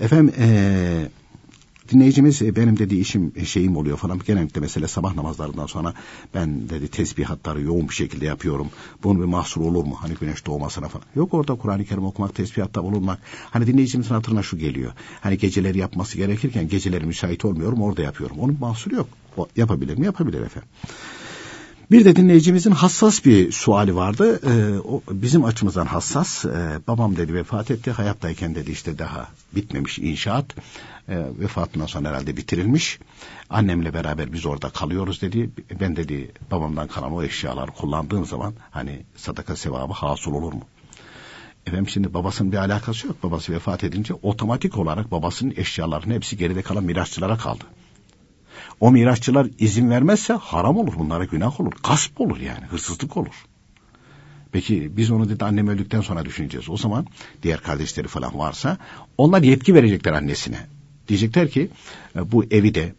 Efendim 0.00 0.34
eee 0.38 1.10
dinleyicimiz 1.92 2.42
e, 2.42 2.56
benim 2.56 2.78
dediği 2.78 3.00
işim 3.00 3.32
e, 3.36 3.44
şeyim 3.44 3.76
oluyor 3.76 3.96
falan. 3.96 4.20
Genellikle 4.26 4.60
mesela 4.60 4.88
sabah 4.88 5.14
namazlarından 5.14 5.66
sonra 5.66 5.94
ben 6.34 6.68
dedi 6.68 6.88
tesbihatları 6.88 7.62
yoğun 7.62 7.88
bir 7.88 7.94
şekilde 7.94 8.26
yapıyorum. 8.26 8.68
Bunun 9.02 9.20
bir 9.20 9.26
mahsur 9.26 9.60
olur 9.60 9.84
mu? 9.84 9.96
Hani 10.00 10.14
güneş 10.20 10.46
doğmasına 10.46 10.88
falan. 10.88 11.06
Yok 11.16 11.34
orada 11.34 11.54
Kur'an-ı 11.54 11.84
Kerim 11.84 12.04
okumak, 12.04 12.34
tesbihatta 12.34 12.84
bulunmak. 12.84 13.18
Hani 13.50 13.66
dinleyicimizin 13.66 14.14
hatırına 14.14 14.42
şu 14.42 14.58
geliyor. 14.58 14.92
Hani 15.20 15.38
geceleri 15.38 15.78
yapması 15.78 16.16
gerekirken 16.16 16.68
geceleri 16.68 17.06
müsait 17.06 17.44
olmuyorum 17.44 17.82
orada 17.82 18.02
yapıyorum. 18.02 18.38
Onun 18.38 18.56
mahsuru 18.60 18.94
yok. 18.94 19.08
O 19.36 19.48
yapabilir 19.56 19.98
mi? 19.98 20.04
Yapabilir 20.06 20.40
efendim. 20.40 20.68
Bir 21.90 22.04
de 22.04 22.16
dinleyicimizin 22.16 22.70
hassas 22.70 23.24
bir 23.24 23.52
suali 23.52 23.96
vardı. 23.96 24.40
Ee, 24.46 24.78
o 24.78 25.02
bizim 25.10 25.44
açımızdan 25.44 25.86
hassas. 25.86 26.44
Ee, 26.44 26.78
babam 26.88 27.16
dedi 27.16 27.34
vefat 27.34 27.70
etti. 27.70 27.90
Hayattayken 27.90 28.54
dedi 28.54 28.70
işte 28.70 28.98
daha 28.98 29.28
bitmemiş 29.54 29.98
inşaat. 29.98 30.44
Ee, 31.08 31.26
vefatından 31.38 31.86
sonra 31.86 32.08
herhalde 32.08 32.36
bitirilmiş. 32.36 32.98
Annemle 33.50 33.94
beraber 33.94 34.32
biz 34.32 34.46
orada 34.46 34.70
kalıyoruz 34.70 35.22
dedi. 35.22 35.50
Ben 35.80 35.96
dedi 35.96 36.30
babamdan 36.50 36.88
kalan 36.88 37.12
o 37.12 37.22
eşyaları 37.22 37.70
kullandığım 37.70 38.26
zaman 38.26 38.54
hani 38.70 39.02
sadaka 39.16 39.56
sevabı 39.56 39.92
hasıl 39.92 40.32
olur 40.32 40.52
mu? 40.52 40.62
Efendim 41.66 41.88
şimdi 41.88 42.14
babasının 42.14 42.52
bir 42.52 42.56
alakası 42.56 43.06
yok. 43.06 43.22
Babası 43.22 43.52
vefat 43.52 43.84
edince 43.84 44.14
otomatik 44.14 44.78
olarak 44.78 45.10
babasının 45.10 45.54
eşyalarının 45.56 46.14
hepsi 46.14 46.36
geride 46.36 46.62
kalan 46.62 46.84
mirasçılara 46.84 47.36
kaldı. 47.36 47.64
O 48.80 48.92
mirasçılar 48.92 49.46
izin 49.58 49.90
vermezse 49.90 50.32
haram 50.32 50.76
olur. 50.76 50.94
Bunlara 50.98 51.24
günah 51.24 51.60
olur. 51.60 51.72
Gasp 51.88 52.20
olur 52.20 52.40
yani. 52.40 52.64
Hırsızlık 52.64 53.16
olur. 53.16 53.44
Peki 54.52 54.96
biz 54.96 55.10
onu 55.10 55.28
dedi 55.28 55.44
annem 55.44 55.68
öldükten 55.68 56.00
sonra 56.00 56.24
düşüneceğiz. 56.24 56.68
O 56.70 56.76
zaman 56.76 57.06
diğer 57.42 57.60
kardeşleri 57.60 58.08
falan 58.08 58.38
varsa 58.38 58.78
onlar 59.18 59.42
yetki 59.42 59.74
verecekler 59.74 60.12
annesine. 60.12 60.66
Diyecekler 61.08 61.50
ki 61.50 61.70
e, 62.16 62.32
bu 62.32 62.44
evi 62.44 62.74
de 62.74 62.94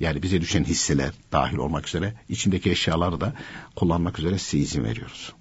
yani 0.00 0.22
bize 0.22 0.40
düşen 0.40 0.64
hisseler 0.64 1.10
dahil 1.32 1.56
olmak 1.56 1.88
üzere 1.88 2.14
içindeki 2.28 2.70
eşyaları 2.70 3.20
da 3.20 3.32
kullanmak 3.76 4.18
üzere 4.18 4.38
size 4.38 4.58
izin 4.58 4.84
veriyoruz. 4.84 5.32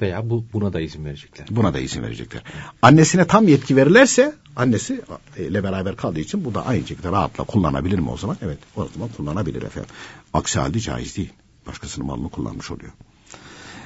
Veya 0.00 0.30
bu 0.30 0.44
buna 0.52 0.72
da 0.72 0.80
izin 0.80 1.04
verecekler. 1.04 1.46
Buna 1.50 1.74
da 1.74 1.80
izin 1.80 2.02
verecekler. 2.02 2.42
Annesine 2.82 3.26
tam 3.26 3.48
yetki 3.48 3.76
verirlerse 3.76 4.34
annesi 4.56 5.00
ile 5.38 5.64
beraber 5.64 5.96
kaldığı 5.96 6.20
için 6.20 6.44
bu 6.44 6.54
da 6.54 6.66
aynı 6.66 6.86
şekilde 6.86 7.08
rahatla 7.12 7.44
kullanabilir 7.44 7.98
mi 7.98 8.10
o 8.10 8.16
zaman? 8.16 8.36
Evet 8.42 8.58
o 8.76 8.88
zaman 8.94 9.08
kullanabilir 9.16 9.62
efendim. 9.62 9.90
Aksi 10.32 10.60
halde 10.60 10.80
caiz 10.80 11.16
değil. 11.16 11.32
Başkasının 11.66 12.06
malını 12.06 12.28
kullanmış 12.28 12.70
oluyor. 12.70 12.92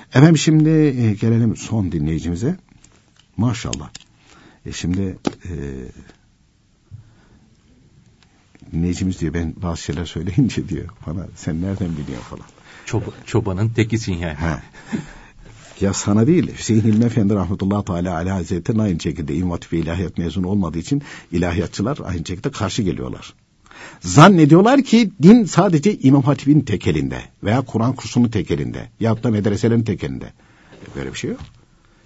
Efendim 0.08 0.38
şimdi 0.38 0.70
e, 0.70 1.14
gelelim 1.14 1.56
son 1.56 1.92
dinleyicimize. 1.92 2.56
Maşallah. 3.36 3.90
E 4.66 4.72
şimdi 4.72 5.18
e, 5.44 5.52
dinleyicimiz 8.72 9.20
diyor 9.20 9.34
ben 9.34 9.54
bazı 9.62 9.82
şeyler 9.82 10.04
söyleyince 10.04 10.68
diyor 10.68 10.88
bana 11.06 11.26
sen 11.36 11.62
nereden 11.62 11.96
biliyorsun 11.96 12.28
falan. 12.30 12.46
Çob 12.86 13.02
çobanın 13.26 13.68
tekisin 13.68 14.14
yani. 14.14 14.34
Ha. 14.34 14.62
Ya 15.81 15.93
sana 15.93 16.27
değil 16.27 16.53
Hüseyin 16.59 16.83
Hilmi 16.83 17.05
Efendi 17.05 17.35
rahmetullahi 17.35 17.85
teala 17.85 18.14
aleyhi 18.14 18.35
hazretleri 18.37 18.83
aynı 18.83 19.01
şekilde 19.01 19.35
İmam 19.35 19.59
ilahiyat 19.72 20.18
mezunu 20.18 20.49
olmadığı 20.49 20.79
için 20.79 21.03
ilahiyatçılar 21.33 21.99
aynı 22.05 22.27
şekilde 22.27 22.51
karşı 22.51 22.83
geliyorlar. 22.83 23.35
Zannediyorlar 24.01 24.83
ki 24.83 25.11
din 25.22 25.45
sadece 25.45 25.99
İmam 25.99 26.22
Hatip'in 26.22 26.61
tekelinde 26.61 27.22
veya 27.45 27.62
Kur'an 27.62 27.95
kursunun 27.95 28.29
tekelinde 28.29 28.91
ya 29.01 29.22
da 29.22 29.31
medreselerin 29.31 29.83
tekelinde. 29.83 30.33
Böyle 30.97 31.12
bir 31.12 31.18
şey 31.18 31.31
yok. 31.31 31.41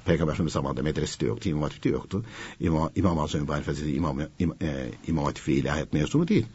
Peygamber 0.05 0.33
Efendimiz 0.33 0.53
zamanında 0.53 0.83
medresi 0.83 1.21
de 1.21 1.27
yoktu, 1.27 1.49
İmam 1.49 1.63
Hatip 1.63 1.85
de 1.85 1.89
yoktu. 1.89 2.25
İmam, 2.61 2.91
İmam 2.97 3.19
Azam 3.19 3.45
İbrahim 3.45 3.65
Hazretleri 3.65 3.97
İmam, 3.97 4.19
İmam, 4.39 4.57
e, 5.21 5.25
Hatip 5.25 5.49
ve 5.49 5.53
ilahiyat 5.53 5.93
mezunu 5.93 6.29
değil. 6.29 6.47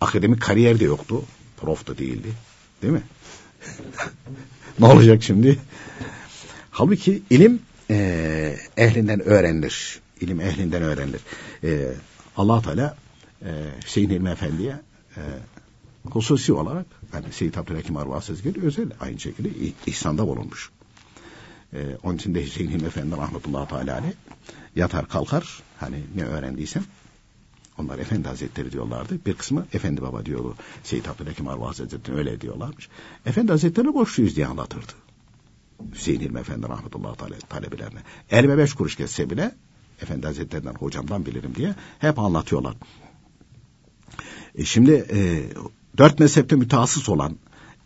Akademik 0.00 0.40
kariyer 0.40 0.80
de 0.80 0.84
yoktu. 0.84 1.22
Prof 1.56 1.86
da 1.86 1.98
değildi. 1.98 2.28
Değil 2.82 2.92
mi? 2.92 3.02
ne 4.78 4.86
olacak 4.86 5.22
şimdi? 5.22 5.58
Halbuki 6.74 7.22
ilim 7.30 7.62
e, 7.90 8.56
ehlinden 8.76 9.20
öğrenilir. 9.20 10.00
İlim 10.20 10.40
ehlinden 10.40 10.82
öğrenilir. 10.82 11.20
E, 11.64 11.94
allah 12.36 12.62
Teala 12.62 12.96
e, 13.42 13.50
Hüseyin 13.84 14.10
İlmi 14.10 14.30
Efendi'ye 14.30 14.80
e, 15.16 15.20
hususi 16.10 16.52
olarak 16.52 16.86
yani 17.12 17.24
Seyyid 17.32 17.54
Abdülhakim 17.54 17.96
Arvas 17.96 18.24
Sezgin 18.24 18.54
özel 18.62 18.90
aynı 19.00 19.20
şekilde 19.20 19.48
ihsanda 19.86 20.26
bulunmuş. 20.26 20.70
E, 21.72 21.78
onun 22.02 22.16
için 22.16 22.34
de 22.34 22.44
Hüseyin 22.44 22.70
İlmi 22.70 22.86
Efendi 22.86 23.16
rahmetullahi 23.16 23.68
teala 23.68 23.98
aleyh 23.98 24.12
yatar 24.76 25.08
kalkar 25.08 25.62
hani 25.80 26.00
ne 26.14 26.24
öğrendiysem 26.24 26.84
onlar 27.78 27.98
Efendi 27.98 28.28
Hazretleri 28.28 28.72
diyorlardı. 28.72 29.18
Bir 29.26 29.34
kısmı 29.34 29.66
Efendi 29.72 30.02
Baba 30.02 30.26
diyordu. 30.26 30.54
Seyyid 30.82 31.04
Abdülhakim 31.04 31.48
Arvas 31.48 31.80
Hazretleri 31.80 32.16
öyle 32.16 32.40
diyorlarmış. 32.40 32.88
Efendi 33.26 33.52
Hazretleri 33.52 33.94
borçluyuz 33.94 34.36
diye 34.36 34.46
anlatırdı. 34.46 35.03
Hüseyin 35.94 36.20
İlmi 36.20 36.40
Efendi 36.40 36.68
rahmetullahi 36.68 37.16
teala 37.16 37.34
talebelerine. 37.48 37.98
Elime 38.30 38.58
beş 38.58 38.74
kuruş 38.74 38.96
geçse 38.96 39.30
bile 39.30 39.54
Efendi 40.02 40.26
Hazretlerinden 40.26 40.74
hocamdan 40.74 41.26
bilirim 41.26 41.54
diye 41.54 41.74
hep 41.98 42.18
anlatıyorlar. 42.18 42.74
E 44.54 44.64
şimdi 44.64 44.92
e, 44.92 45.42
dört 45.98 46.18
mezhepte 46.18 46.56
mütehassıs 46.56 47.08
olan, 47.08 47.36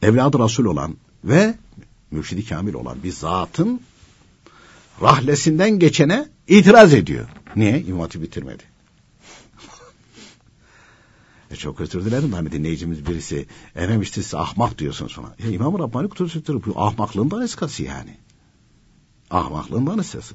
evladı 0.03 0.39
Resul 0.39 0.65
olan 0.65 0.97
ve 1.25 1.55
mürşidi 2.11 2.47
kamil 2.47 2.75
olan 2.75 3.03
bir 3.03 3.13
zatın 3.13 3.81
rahlesinden 5.03 5.79
geçene 5.79 6.29
itiraz 6.49 6.95
ediyor. 6.95 7.29
Niye? 7.57 7.81
İmam 7.81 8.09
bitirmedi. 8.15 8.63
E 11.51 11.57
çok 11.57 11.81
özür 11.81 12.05
dilerim 12.05 12.33
hani 12.33 12.53
dinleyicimiz 12.53 13.07
birisi 13.07 13.47
efendim 13.77 14.03
işte 14.03 14.23
siz 14.23 14.35
ahmak 14.35 14.79
diyorsunuz 14.79 15.13
sonra. 15.13 15.35
Ya 15.45 15.51
İmam-ı 15.51 15.79
Rabbani 15.79 16.09
Kudüs'tür 16.09 16.65
bu 16.67 16.81
ahmaklığın 16.81 17.43
eskası 17.43 17.83
yani. 17.83 18.17
Ahmaklığın 19.31 19.87
danışkası. 19.87 20.35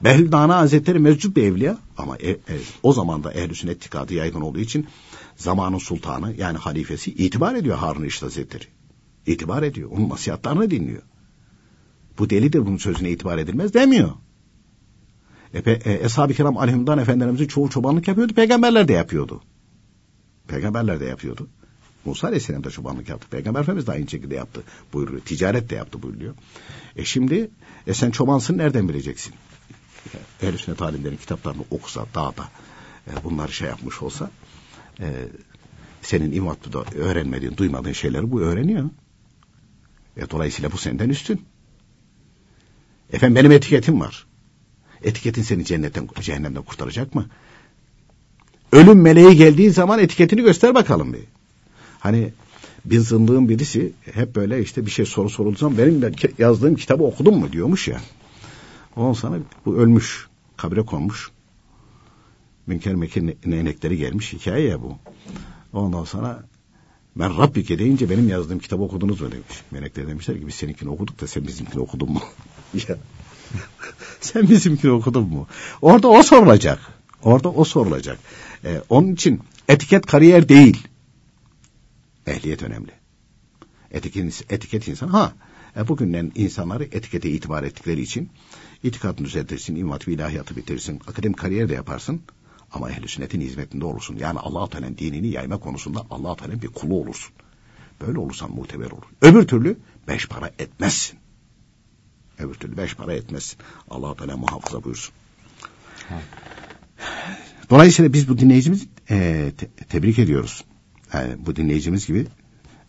Behlül 0.00 0.32
Dana 0.32 0.56
Hazretleri 0.56 0.98
mevcut 0.98 1.36
bir 1.36 1.42
evliya 1.42 1.78
ama 1.98 2.16
e, 2.16 2.30
e, 2.30 2.38
o 2.82 2.92
zaman 2.92 3.24
da 3.24 3.32
ehl-i 3.32 3.54
sünnet 3.54 3.76
itikadı 3.76 4.14
yaygın 4.14 4.40
olduğu 4.40 4.58
için 4.58 4.86
zamanın 5.36 5.78
sultanı 5.78 6.34
yani 6.36 6.58
halifesi 6.58 7.10
itibar 7.10 7.54
ediyor 7.54 7.76
Harun 7.76 8.02
Reşit 8.02 8.22
Hazretleri. 8.22 8.64
İtibar 9.26 9.62
ediyor. 9.62 9.90
Onun 9.90 10.08
nasihatlarını 10.08 10.70
dinliyor. 10.70 11.02
Bu 12.18 12.30
delidir 12.30 12.66
bunun 12.66 12.76
sözüne 12.76 13.10
itibar 13.10 13.38
edilmez 13.38 13.74
demiyor. 13.74 14.10
E, 15.54 15.70
e, 15.70 16.04
Eshab-ı 16.04 16.34
Kiram 16.34 16.56
Aleyhimdan 16.56 16.98
Efendilerimizin 16.98 17.46
çoğu 17.46 17.70
çobanlık 17.70 18.08
yapıyordu. 18.08 18.34
Peygamberler 18.34 18.88
de 18.88 18.92
yapıyordu. 18.92 19.42
Peygamberler 20.48 21.00
de 21.00 21.04
yapıyordu. 21.04 21.48
Musa 22.04 22.26
Aleyhisselam 22.26 22.64
da 22.64 22.70
çobanlık 22.70 23.08
yaptı. 23.08 23.28
Peygamber 23.30 23.60
Efendimiz 23.60 23.86
de 23.86 23.92
aynı 23.92 24.08
şekilde 24.08 24.34
yaptı 24.34 24.62
buyuruyor. 24.92 25.20
Ticaret 25.20 25.70
de 25.70 25.74
yaptı 25.74 26.02
buyuruyor. 26.02 26.34
E 26.96 27.04
şimdi 27.04 27.50
e 27.86 27.94
sen 27.94 28.10
çobansın 28.10 28.58
nereden 28.58 28.88
bileceksin? 28.88 29.34
Ehl-i 30.42 30.58
Sünnet 30.58 30.82
alimlerin 30.82 31.16
kitaplarını 31.16 31.62
okusa, 31.70 32.06
dağda 32.14 32.48
e, 33.06 33.24
bunları 33.24 33.52
şey 33.52 33.68
yapmış 33.68 34.02
olsa 34.02 34.30
e, 35.00 35.28
senin 36.02 36.32
imatlıda 36.32 36.84
öğrenmediğin, 36.94 37.56
duymadığın 37.56 37.92
şeyleri 37.92 38.30
bu 38.30 38.40
öğreniyor. 38.40 38.90
E, 40.16 40.30
dolayısıyla 40.30 40.72
bu 40.72 40.78
senden 40.78 41.08
üstün. 41.08 41.44
Efendim 43.12 43.36
benim 43.36 43.52
etiketim 43.52 44.00
var. 44.00 44.26
Etiketin 45.02 45.42
seni 45.42 45.64
cennetten, 45.64 46.08
cehennemden 46.20 46.62
kurtaracak 46.62 47.14
mı? 47.14 47.28
Ölüm 48.74 49.00
meleği 49.00 49.36
geldiği 49.36 49.70
zaman 49.70 49.98
etiketini 49.98 50.42
göster 50.42 50.74
bakalım 50.74 51.12
bir. 51.12 51.20
Hani 52.00 52.32
bir 52.84 52.98
zındığın 52.98 53.48
birisi 53.48 53.92
hep 54.14 54.34
böyle 54.36 54.62
işte 54.62 54.86
bir 54.86 54.90
şey 54.90 55.06
soru 55.06 55.30
sorulduğu 55.30 55.58
zaman 55.58 55.78
benim 55.78 56.12
yazdığım 56.38 56.74
kitabı 56.74 57.04
okudun 57.04 57.38
mu 57.38 57.52
diyormuş 57.52 57.88
ya. 57.88 58.00
Ondan 58.96 59.12
sonra 59.12 59.38
bu 59.66 59.76
ölmüş, 59.76 60.26
kabre 60.56 60.82
konmuş. 60.82 61.30
Münker 62.66 62.94
Mekir 62.94 63.34
nenekleri 63.46 63.96
gelmiş 63.96 64.32
hikaye 64.32 64.68
ya 64.68 64.82
bu. 64.82 64.98
Ondan 65.72 66.04
sonra 66.04 66.44
ben 67.16 67.38
Rabbike 67.38 67.78
deyince 67.78 68.10
benim 68.10 68.28
yazdığım 68.28 68.58
kitabı 68.58 68.82
okudunuz 68.82 69.20
mu 69.20 69.32
demiş. 69.32 69.62
Melekler 69.70 70.08
demişler 70.08 70.40
ki 70.40 70.46
biz 70.46 70.54
seninkini 70.54 70.90
okuduk 70.90 71.20
da 71.20 71.26
sen 71.26 71.46
bizimkini 71.46 71.80
okudun 71.80 72.12
mu? 72.12 72.20
ya. 72.88 72.96
sen 74.20 74.48
bizimkini 74.48 74.90
okudun 74.90 75.28
mu? 75.28 75.46
Orada 75.82 76.08
o 76.08 76.22
sorulacak. 76.22 76.78
Orada 77.24 77.48
o 77.48 77.64
sorulacak. 77.64 78.18
Ee, 78.64 78.82
onun 78.88 79.12
için 79.12 79.40
etiket 79.68 80.06
kariyer 80.06 80.48
değil. 80.48 80.86
Ehliyet 82.26 82.62
önemli. 82.62 82.90
Etiket, 83.90 84.52
etiket 84.52 84.88
insan. 84.88 85.08
Ha 85.08 85.32
e, 85.76 85.88
bugünden 85.88 86.32
insanları 86.34 86.84
etikete 86.84 87.30
itibar 87.30 87.62
ettikleri 87.62 88.00
için 88.00 88.30
itikadını 88.82 89.26
düzeltirsin, 89.26 89.76
immat 89.76 90.08
ve 90.08 90.12
ilahiyatı 90.12 90.56
bitirsin, 90.56 91.00
akademik 91.06 91.38
kariyer 91.38 91.68
de 91.68 91.74
yaparsın. 91.74 92.22
Ama 92.72 92.90
ehl-i 92.90 93.08
sünnetin 93.08 93.40
hizmetinde 93.40 93.84
olursun. 93.84 94.16
Yani 94.16 94.38
Allah-u 94.38 94.70
Teala'nın 94.70 94.98
dinini 94.98 95.28
yayma 95.28 95.58
konusunda 95.58 96.06
Allah-u 96.10 96.36
Teala'nın 96.36 96.62
bir 96.62 96.68
kulu 96.68 96.94
olursun. 96.94 97.34
Böyle 98.00 98.18
olursan 98.18 98.50
muteber 98.50 98.90
olur. 98.90 99.04
Öbür 99.22 99.46
türlü 99.46 99.78
beş 100.08 100.28
para 100.28 100.50
etmezsin. 100.58 101.18
Öbür 102.38 102.54
türlü 102.54 102.76
beş 102.76 102.94
para 102.94 103.14
etmezsin. 103.14 103.58
allah 103.90 104.14
Teala 104.16 104.36
muhafaza 104.36 104.84
buyursun. 104.84 105.14
Dolayısıyla 107.70 108.12
biz 108.12 108.28
bu 108.28 108.38
dinleyicimizi 108.38 108.86
e, 109.10 109.52
te, 109.58 109.66
tebrik 109.66 110.18
ediyoruz. 110.18 110.64
Yani 111.12 111.46
bu 111.46 111.56
dinleyicimiz 111.56 112.06
gibi 112.06 112.26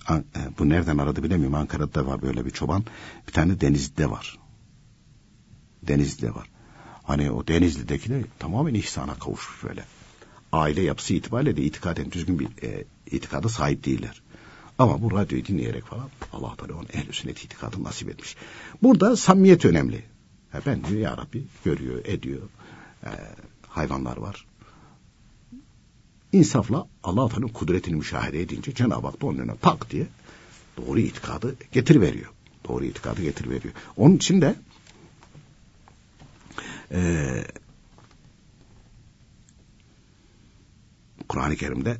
e, 0.09 0.21
bu 0.59 0.69
nereden 0.69 0.97
aradı 0.97 1.23
bilemiyorum. 1.23 1.55
Ankara'da 1.55 2.05
var 2.07 2.21
böyle 2.21 2.45
bir 2.45 2.51
çoban. 2.51 2.85
Bir 3.27 3.33
tane 3.33 3.61
Denizli'de 3.61 4.09
var. 4.09 4.39
Denizli'de 5.83 6.35
var. 6.35 6.49
Hani 7.03 7.31
o 7.31 7.47
Denizli'deki 7.47 8.09
de 8.09 8.23
tamamen 8.39 8.73
ihsana 8.73 9.13
kavuşmuş 9.13 9.63
böyle. 9.63 9.83
Aile 10.51 10.81
yapısı 10.81 11.13
itibariyle 11.13 11.57
de 11.57 11.61
itikaden 11.61 12.11
düzgün 12.11 12.39
bir 12.39 12.47
e, 12.63 12.83
itikada 13.11 13.49
sahip 13.49 13.85
değiller. 13.85 14.21
Ama 14.79 15.01
bu 15.01 15.11
radyoyu 15.11 15.45
dinleyerek 15.45 15.85
falan 15.85 16.09
Allah 16.33 16.55
Teala 16.55 16.73
onun 16.73 16.87
ehl 16.93 17.11
sünnet 17.11 17.43
itikadı 17.43 17.83
nasip 17.83 18.09
etmiş. 18.09 18.35
Burada 18.83 19.17
samimiyet 19.17 19.65
önemli. 19.65 20.03
Ben 20.65 20.83
diyor 20.83 20.99
ya 20.99 21.17
Rabbi 21.17 21.43
görüyor, 21.65 22.05
ediyor. 22.05 22.41
E, 23.03 23.09
hayvanlar 23.67 24.17
var. 24.17 24.45
İnsafla 26.35 26.87
Allah 27.03 27.29
Teala'nın 27.29 27.47
kudretini 27.47 27.95
müşahede 27.95 28.41
edince 28.41 28.73
Cenab-ı 28.73 29.07
Hak 29.07 29.21
da 29.21 29.25
onun 29.25 29.37
önüne 29.37 29.55
tak 29.61 29.91
diye 29.91 30.07
doğru 30.77 30.99
itikadı 30.99 31.55
getir 31.71 32.01
veriyor. 32.01 32.31
Doğru 32.69 32.85
itikadı 32.85 33.21
getir 33.21 33.49
veriyor. 33.49 33.73
Onun 33.97 34.15
için 34.15 34.41
de 34.41 34.55
e, 36.91 37.01
Kur'an-ı 41.29 41.55
Kerim'de 41.55 41.97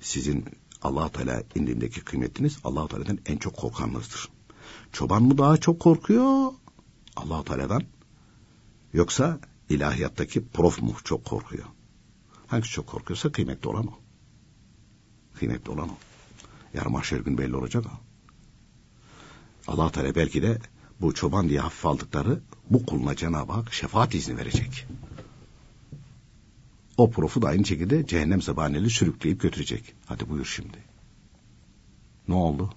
sizin 0.00 0.44
allah 0.82 1.08
Teala 1.08 1.42
indindeki 1.54 2.00
kıymetiniz 2.00 2.58
allah 2.64 2.88
Teala'dan 2.88 3.18
en 3.26 3.36
çok 3.36 3.56
korkanınızdır. 3.56 4.28
Çoban 4.92 5.22
mı 5.22 5.38
daha 5.38 5.56
çok 5.56 5.80
korkuyor 5.80 6.52
allah 7.16 7.44
Teala'dan 7.44 7.82
yoksa 8.92 9.38
ilahiyattaki 9.70 10.44
prof 10.48 10.82
mu 10.82 10.94
çok 11.04 11.24
korkuyor? 11.24 11.66
Hangisi 12.52 12.72
çok 12.72 12.86
korkuyorsa 12.86 13.32
kıymetli 13.32 13.68
olan 13.68 13.86
o. 13.86 13.98
Kıymetli 15.34 15.70
olan 15.70 15.88
o. 15.88 15.96
Yarın 16.74 16.92
mahşer 16.92 17.20
gün 17.20 17.38
belli 17.38 17.56
olacak 17.56 17.84
o. 17.86 18.00
allah 19.72 19.92
Teala 19.92 20.14
belki 20.14 20.42
de 20.42 20.58
bu 21.00 21.14
çoban 21.14 21.48
diye 21.48 21.60
hafif 21.60 21.86
aldıkları 21.86 22.40
bu 22.70 22.86
kuluna 22.86 23.16
Cenab-ı 23.16 23.52
Hak 23.52 23.72
şefaat 23.74 24.14
izni 24.14 24.36
verecek. 24.36 24.86
O 26.96 27.10
profu 27.10 27.42
da 27.42 27.48
aynı 27.48 27.64
şekilde 27.64 28.06
cehennem 28.06 28.42
zebaneli 28.42 28.90
sürükleyip 28.90 29.40
götürecek. 29.40 29.94
Hadi 30.06 30.28
buyur 30.28 30.44
şimdi. 30.46 30.78
Ne 32.28 32.34
oldu? 32.34 32.74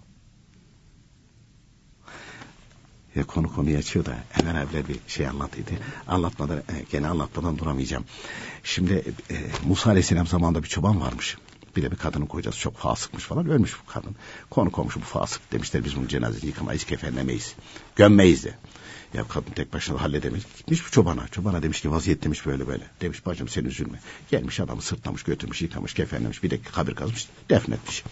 Ya 3.16 3.24
konu 3.24 3.55
konuyu 3.55 3.78
açıyor 3.78 4.05
da 4.05 4.16
hemen 4.30 4.55
evvel 4.55 4.88
bir 4.88 4.99
şey 5.07 5.28
anlatıydı. 5.28 5.72
Anlatmadan, 6.07 6.57
e, 6.57 6.61
gene 6.91 7.07
anlatmadan 7.07 7.57
duramayacağım. 7.57 8.05
Şimdi 8.63 9.13
e, 9.32 9.36
Musa 9.68 9.89
Aleyhisselam 9.89 10.28
zamanında 10.28 10.63
bir 10.63 10.68
çoban 10.68 11.01
varmış. 11.01 11.38
Bir 11.76 11.84
de 11.84 11.91
bir 11.91 11.95
kadının 11.95 12.26
kocası 12.26 12.59
çok 12.59 12.78
fasıkmış 12.78 13.24
falan. 13.24 13.49
Ölmüş 13.49 13.76
bu 13.82 13.91
kadın. 13.91 14.16
Konu 14.49 14.72
komşu 14.72 15.01
bu 15.01 15.05
fasık 15.05 15.51
demişler. 15.51 15.86
Biz 15.86 15.95
bunun 15.95 16.07
cenazesini 16.07 16.47
yıkamayız, 16.47 16.84
kefenlemeyiz. 16.84 17.55
Gömmeyiz 17.95 18.43
de. 18.43 18.53
Ya 19.16 19.28
kadın 19.28 19.51
tek 19.51 19.74
başına 19.74 20.01
halledemeyiz. 20.01 20.45
Gitmiş 20.57 20.86
bu 20.88 20.91
çobana. 20.91 21.28
Çobana 21.28 21.63
demiş 21.63 21.82
ki 21.82 21.91
vaziyet 21.91 22.24
demiş 22.24 22.45
böyle 22.45 22.68
böyle. 22.68 22.84
Demiş 23.01 23.26
bacım 23.26 23.47
sen 23.47 23.66
üzülme. 23.66 23.99
Gelmiş 24.32 24.59
adamı 24.59 24.82
sırtlamış, 24.82 25.24
götürmüş, 25.24 25.61
yıkamış, 25.61 25.93
kefenlemiş. 25.93 26.43
Bir 26.43 26.49
de 26.49 26.61
kabir 26.61 26.95
kazmış, 26.95 27.28
defnetmiş. 27.49 28.03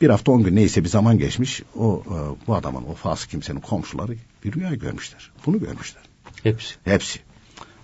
Bir 0.00 0.10
hafta 0.10 0.32
on 0.32 0.42
gün 0.42 0.56
neyse 0.56 0.84
bir 0.84 0.88
zaman 0.88 1.18
geçmiş. 1.18 1.62
O 1.74 2.02
e, 2.06 2.46
bu 2.46 2.54
adamın, 2.54 2.84
o 2.84 2.94
fasık 2.94 3.30
kimsenin 3.30 3.60
komşuları 3.60 4.16
bir 4.44 4.52
rüya 4.52 4.74
görmüşler. 4.74 5.30
Bunu 5.46 5.60
görmüşler. 5.60 6.02
Hepsi. 6.42 6.74
Hepsi. 6.84 7.20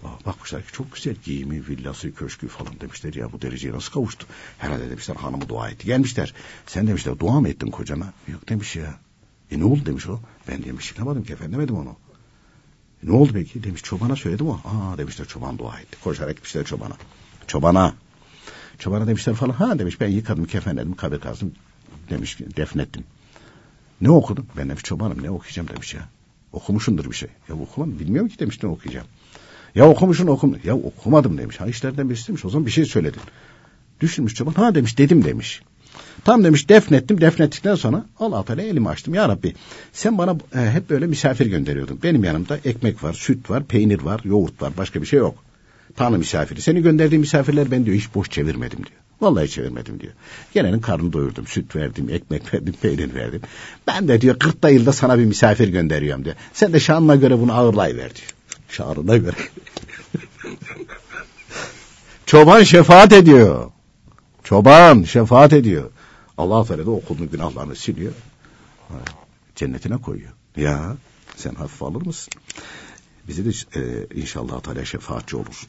Aa, 0.04 0.26
Bakmışlar 0.26 0.62
ki 0.62 0.72
çok 0.72 0.92
güzel 0.92 1.16
giyimi, 1.24 1.68
villası, 1.68 2.14
köşkü 2.14 2.48
falan 2.48 2.80
demişler 2.80 3.14
ya 3.14 3.32
bu 3.32 3.42
dereceye 3.42 3.74
nasıl 3.74 3.92
kavuştu? 3.92 4.26
Herhalde 4.58 4.90
demişler 4.90 5.16
hanımı 5.16 5.48
dua 5.48 5.70
etti. 5.70 5.86
Gelmişler. 5.86 6.34
Sen 6.66 6.86
demişler 6.86 7.18
dua 7.18 7.40
mı 7.40 7.48
ettin 7.48 7.70
kocana? 7.70 8.12
Yok 8.28 8.48
demiş 8.48 8.76
ya. 8.76 8.98
E 9.50 9.60
ne 9.60 9.64
oldu 9.64 9.86
demiş 9.86 10.06
o. 10.06 10.20
Ben 10.48 10.64
demiş 10.64 10.90
yıkamadım 10.90 11.24
ki 11.24 11.32
efendim 11.32 11.76
onu. 11.76 11.96
Ne 13.02 13.12
oldu 13.12 13.30
peki? 13.32 13.64
Demiş 13.64 13.82
çobana 13.82 14.16
söyledim 14.16 14.48
o. 14.48 14.60
Aa 14.64 14.98
demişler 14.98 15.26
çoban 15.26 15.58
dua 15.58 15.80
etti. 15.80 15.96
Koşarak 16.04 16.30
gitmişler 16.36 16.64
çobana. 16.64 16.96
Çobana. 17.46 17.94
Çobana 18.78 19.06
demişler 19.06 19.34
falan. 19.34 19.52
Ha 19.52 19.78
demiş 19.78 20.00
ben 20.00 20.08
yıkadım 20.08 20.44
kefenledim 20.44 20.96
kabir 20.96 21.18
kazdım. 21.18 21.52
Demiş 22.10 22.38
defnettim. 22.56 23.04
Ne 24.00 24.10
okudun? 24.10 24.46
Ben 24.56 24.68
demiş 24.68 24.82
çobanım 24.82 25.22
ne 25.22 25.30
okuyacağım 25.30 25.68
demiş 25.68 25.94
ya. 25.94 26.08
Okumuşundur 26.52 27.10
bir 27.10 27.16
şey. 27.16 27.28
Ya 27.48 27.54
okumadım 27.54 27.98
bilmiyorum 27.98 28.28
ki 28.28 28.38
demiş 28.38 28.62
ne 28.62 28.68
okuyacağım. 28.68 29.06
Ya 29.74 29.88
okumuşsun 29.88 30.26
okum. 30.26 30.58
Ya 30.64 30.76
okumadım 30.76 31.38
demiş. 31.38 31.60
Ha 31.60 31.66
işlerden 31.66 32.10
birisi 32.10 32.28
demiş. 32.28 32.44
O 32.44 32.50
zaman 32.50 32.66
bir 32.66 32.70
şey 32.70 32.84
söyledin. 32.84 33.20
Düşünmüş 34.00 34.34
çoban. 34.34 34.52
Ha 34.52 34.74
demiş 34.74 34.98
dedim 34.98 35.24
demiş. 35.24 35.62
Tam 36.24 36.44
demiş 36.44 36.68
defnettim. 36.68 37.20
Defnettikten 37.20 37.74
sonra 37.74 38.04
Allah 38.18 38.44
Teala 38.44 38.62
elimi 38.62 38.88
açtım. 38.88 39.14
Ya 39.14 39.28
Rabbi 39.28 39.54
sen 39.92 40.18
bana 40.18 40.36
e, 40.54 40.70
hep 40.70 40.90
böyle 40.90 41.06
misafir 41.06 41.46
gönderiyordun. 41.46 41.98
Benim 42.02 42.24
yanımda 42.24 42.58
ekmek 42.64 43.04
var, 43.04 43.12
süt 43.12 43.50
var, 43.50 43.64
peynir 43.64 44.02
var, 44.02 44.20
yoğurt 44.24 44.62
var. 44.62 44.72
Başka 44.76 45.02
bir 45.02 45.06
şey 45.06 45.18
yok. 45.18 45.34
Tanrı 45.96 46.18
misafiri. 46.18 46.60
Seni 46.60 46.82
gönderdiğin 46.82 47.20
misafirler 47.20 47.70
ben 47.70 47.86
diyor 47.86 47.96
hiç 47.96 48.14
boş 48.14 48.30
çevirmedim 48.30 48.78
diyor. 48.78 49.00
Vallahi 49.20 49.50
çevirmedim 49.50 50.00
diyor. 50.00 50.12
Gelenin 50.54 50.80
karnını 50.80 51.12
doyurdum. 51.12 51.46
Süt 51.46 51.76
verdim, 51.76 52.08
ekmek 52.10 52.54
verdim, 52.54 52.74
peynir 52.82 53.14
verdim. 53.14 53.40
Ben 53.86 54.08
de 54.08 54.20
diyor 54.20 54.38
40 54.38 54.56
yılda 54.70 54.92
sana 54.92 55.18
bir 55.18 55.24
misafir 55.24 55.68
gönderiyorum 55.68 56.24
diyor. 56.24 56.36
Sen 56.52 56.72
de 56.72 56.80
şanına 56.80 57.16
göre 57.16 57.38
bunu 57.38 57.52
ağırlayıver 57.52 58.14
diyor. 58.14 58.30
Şanına 58.68 59.16
göre. 59.16 59.36
Çoban 62.26 62.62
şefaat 62.62 63.12
ediyor. 63.12 63.70
Çoban 64.50 65.02
şefaat 65.02 65.52
ediyor. 65.52 65.90
Allah 66.38 66.64
Teala 66.64 66.86
da 66.86 66.90
o 66.90 67.00
kulun 67.00 67.30
günahlarını 67.30 67.76
siliyor. 67.76 68.12
Cennetine 69.56 69.96
koyuyor. 69.96 70.30
Ya 70.56 70.96
sen 71.36 71.54
hafif 71.54 71.82
alır 71.82 72.06
mısın? 72.06 72.32
Bize 73.28 73.44
de 73.44 73.50
e, 73.80 74.06
inşallah 74.20 74.60
Teala 74.60 74.84
şefaatçi 74.84 75.36
olur 75.36 75.66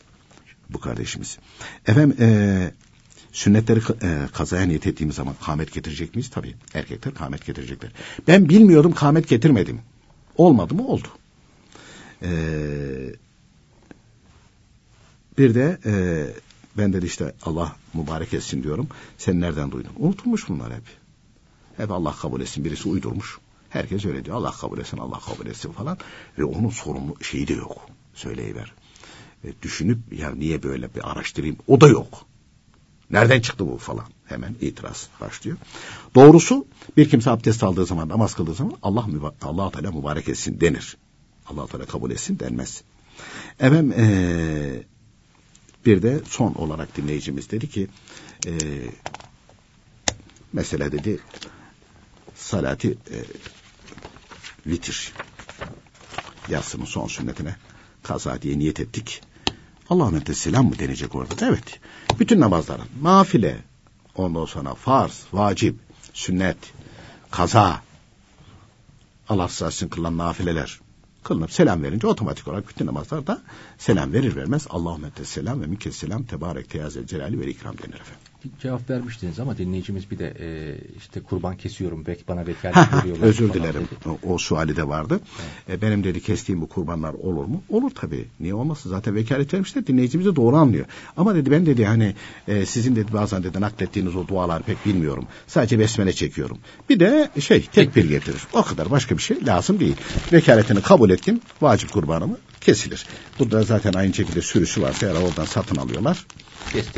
bu 0.70 0.80
kardeşimiz. 0.80 1.38
Efendim 1.88 2.18
e, 2.20 2.72
sünnetleri 3.32 3.80
e, 4.04 4.28
kazaya 4.34 4.66
niyet 4.66 4.88
ettiğimiz 4.88 5.16
zaman 5.16 5.36
kâmet 5.46 5.74
getirecek 5.74 6.16
miyiz? 6.16 6.30
Tabii 6.30 6.56
erkekler 6.74 7.14
kâmet 7.14 7.46
getirecekler. 7.46 7.92
Ben 8.28 8.50
bilmiyordum 8.50 8.94
kâmet 8.94 9.30
getirmedim. 9.30 9.82
Olmadı 10.38 10.74
mı? 10.74 10.88
Oldu. 10.88 11.08
Eee 12.22 13.16
bir 15.38 15.56
de 15.56 15.78
e, 15.86 15.94
ben 16.78 16.94
dedi 16.94 17.06
işte 17.06 17.34
Allah 17.44 17.76
mübarek 17.94 18.34
etsin 18.34 18.64
diyorum. 18.64 18.88
Sen 19.18 19.42
nereden 19.42 19.72
duydun? 19.72 19.92
Unutulmuş 19.98 20.50
bunlar 20.50 20.74
hep. 20.74 20.84
Hep 21.78 21.92
Allah 21.92 22.16
kabul 22.16 22.42
etsin. 22.42 22.66
Birisi 22.66 22.90
uydurmuş. 22.90 23.38
Herkes 23.70 24.06
öyle 24.06 24.26
diyor. 24.26 24.38
Allah 24.38 24.52
kabul 24.52 24.80
etsin, 24.80 24.98
Allah 24.98 25.20
kabul 25.20 25.46
etsin 25.46 25.72
falan. 25.72 25.98
Ve 26.38 26.44
onun 26.44 26.70
sorumlu 26.70 27.16
şeyi 27.24 27.48
de 27.48 27.54
yok. 27.54 27.86
Söyleyiver. 28.14 28.74
E, 29.44 29.62
düşünüp 29.62 30.00
ya 30.12 30.32
niye 30.32 30.64
böyle 30.64 30.96
bir 30.96 31.12
araştırayım 31.12 31.58
o 31.68 31.82
da 31.82 31.88
yok. 31.88 32.26
Nereden 33.12 33.42
çıktı 33.42 33.68
bu 33.68 33.78
falan. 33.78 34.06
Hemen 34.26 34.56
itiraz 34.62 35.10
başlıyor. 35.22 35.58
Doğrusu 36.16 36.66
bir 36.98 37.10
kimse 37.10 37.30
abdest 37.30 37.64
aldığı 37.64 37.86
zaman, 37.86 38.10
namaz 38.10 38.36
kıldığı 38.36 38.54
zaman 38.54 38.74
Allah 38.84 39.08
Allah 39.42 39.72
Teala 39.72 39.92
mübarek 39.92 40.30
etsin 40.30 40.62
denir. 40.62 40.98
Allah 41.48 41.68
Teala 41.68 41.86
kabul 41.86 42.12
etsin 42.12 42.40
denmez. 42.40 42.84
Efendim 43.60 43.94
ee, 43.98 44.84
bir 45.86 46.02
de 46.02 46.22
son 46.30 46.54
olarak 46.54 46.98
dinleyicimiz 46.98 47.52
dedi 47.52 47.70
ki 47.70 47.88
e, 48.48 48.52
mesela 50.54 50.92
dedi 50.92 51.20
salati 52.36 52.90
e, 52.92 53.18
vitir 54.66 55.14
yatsının 56.50 56.86
son 56.86 57.08
sünnetine 57.08 57.56
kaza 58.04 58.42
diye 58.42 58.60
niyet 58.60 58.80
ettik. 58.80 59.22
Allah'ın 59.90 60.34
selam 60.34 60.66
mı 60.66 60.80
denecek 60.80 61.16
orada? 61.16 61.46
Evet. 61.46 61.80
Bütün 62.20 62.40
namazların 62.40 62.88
nafile, 63.02 63.58
ondan 64.16 64.46
sonra 64.46 64.76
farz, 64.76 65.24
vacip, 65.34 65.76
sünnet, 66.14 66.58
kaza, 67.32 67.82
Allah 69.30 69.48
rızası 69.48 69.90
kılınan 69.90 70.18
nafileler, 70.18 70.80
kılınıp 71.24 71.52
selam 71.52 71.84
verince 71.84 72.08
otomatik 72.08 72.48
olarak 72.48 72.70
bütün 72.70 72.86
namazlarda 72.86 73.42
selam 73.78 74.14
verir 74.14 74.36
vermez 74.36 74.68
Allahümme 74.70 75.12
selam 75.24 75.62
ve 75.62 75.68
minke 75.68 75.92
selam 75.92 76.24
tebarek 76.24 76.70
teyazel 76.70 77.06
celali 77.06 77.40
ve 77.40 77.48
ikram 77.48 77.78
denir 77.78 78.00
efendim. 78.00 78.31
Cevap 78.62 78.90
vermiştiniz 78.90 79.40
ama 79.40 79.58
dinleyicimiz 79.58 80.12
bir 80.12 80.20
de 80.20 80.34
e, 80.40 80.76
işte 80.98 81.20
kurban 81.20 81.58
kesiyorum 81.58 82.06
belki 82.06 82.28
bana 82.28 82.48
vekalet 82.48 82.94
veriyorlar. 82.94 83.28
Özür 83.28 83.54
dilerim. 83.54 83.88
O, 84.06 84.34
o 84.34 84.38
suali 84.38 84.76
de 84.76 84.88
vardı. 84.88 85.20
Evet. 85.70 85.78
E, 85.78 85.82
benim 85.82 86.04
dedi 86.04 86.22
kestiğim 86.22 86.62
bu 86.62 86.70
kurbanlar 86.70 87.14
olur 87.14 87.46
mu? 87.46 87.64
Olur 87.70 87.92
tabii. 87.96 88.26
Niye 88.40 88.54
olmasın? 88.54 88.90
Zaten 88.90 89.16
vekalet 89.16 89.54
vermişler. 89.54 89.88
Dinleyicimiz 89.88 90.28
de 90.28 90.36
doğru 90.36 90.56
anlıyor. 90.56 90.86
Ama 91.18 91.36
dedi 91.36 91.52
ben 91.52 91.66
dedi 91.66 91.86
hani 91.86 92.16
e, 92.48 92.66
sizin 92.66 92.96
dedi 92.96 93.14
bazen 93.14 93.44
dedi 93.44 93.62
naklettiğiniz 93.62 94.16
o 94.16 94.28
dualar 94.28 94.64
pek 94.64 94.86
bilmiyorum. 94.86 95.28
Sadece 95.48 95.80
besmele 95.80 96.14
çekiyorum. 96.14 96.58
Bir 96.90 97.00
de 97.00 97.30
şey 97.40 97.62
tekbir 97.62 98.10
getirir. 98.10 98.42
O 98.54 98.64
kadar 98.64 98.92
başka 98.92 99.18
bir 99.18 99.22
şey 99.22 99.46
lazım 99.46 99.80
değil. 99.80 99.96
Vekaletini 100.34 100.82
kabul 100.82 101.10
ettim. 101.10 101.42
Vacip 101.62 101.92
kurbanımı 101.92 102.38
kesilir. 102.62 103.06
Burada 103.40 103.64
zaten 103.64 103.94
aynı 103.94 104.14
şekilde 104.14 104.42
sürüsü 104.42 104.82
varsa 104.82 105.06
eğer 105.08 105.16
oradan 105.16 105.46
satın 105.46 105.76
alıyorlar. 105.76 106.26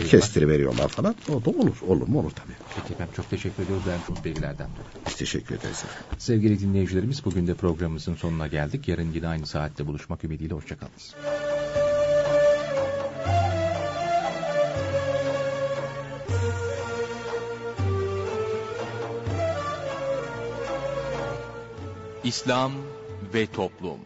Kestiri 0.09 0.47
veriyorlar 0.47 0.87
falan. 0.87 1.15
O 1.29 1.45
da 1.45 1.49
olur. 1.49 1.77
Olur 1.87 2.07
mu? 2.07 2.19
Olur 2.19 2.31
tabii. 2.31 2.53
Peki 2.75 2.93
efendim 2.93 3.13
çok 3.15 3.29
teşekkür 3.29 3.63
ediyoruz 3.63 3.87
verdiğiniz 3.87 4.25
bilgilerden 4.25 4.69
dolayı. 4.69 5.05
Biz 5.07 5.15
teşekkür 5.15 5.55
ederiz 5.55 5.83
efendim. 5.83 6.17
Sevgili 6.17 6.59
dinleyicilerimiz 6.59 7.25
bugün 7.25 7.47
de 7.47 7.53
programımızın 7.53 8.15
sonuna 8.15 8.47
geldik. 8.47 8.87
Yarın 8.87 9.11
yine 9.11 9.27
aynı 9.27 9.45
saatte 9.45 9.87
buluşmak 9.87 10.23
ümidiyle. 10.23 10.53
Hoşçakalınız. 10.53 11.15
İslam 22.23 22.71
ve 23.33 23.47
Toplum 23.47 23.99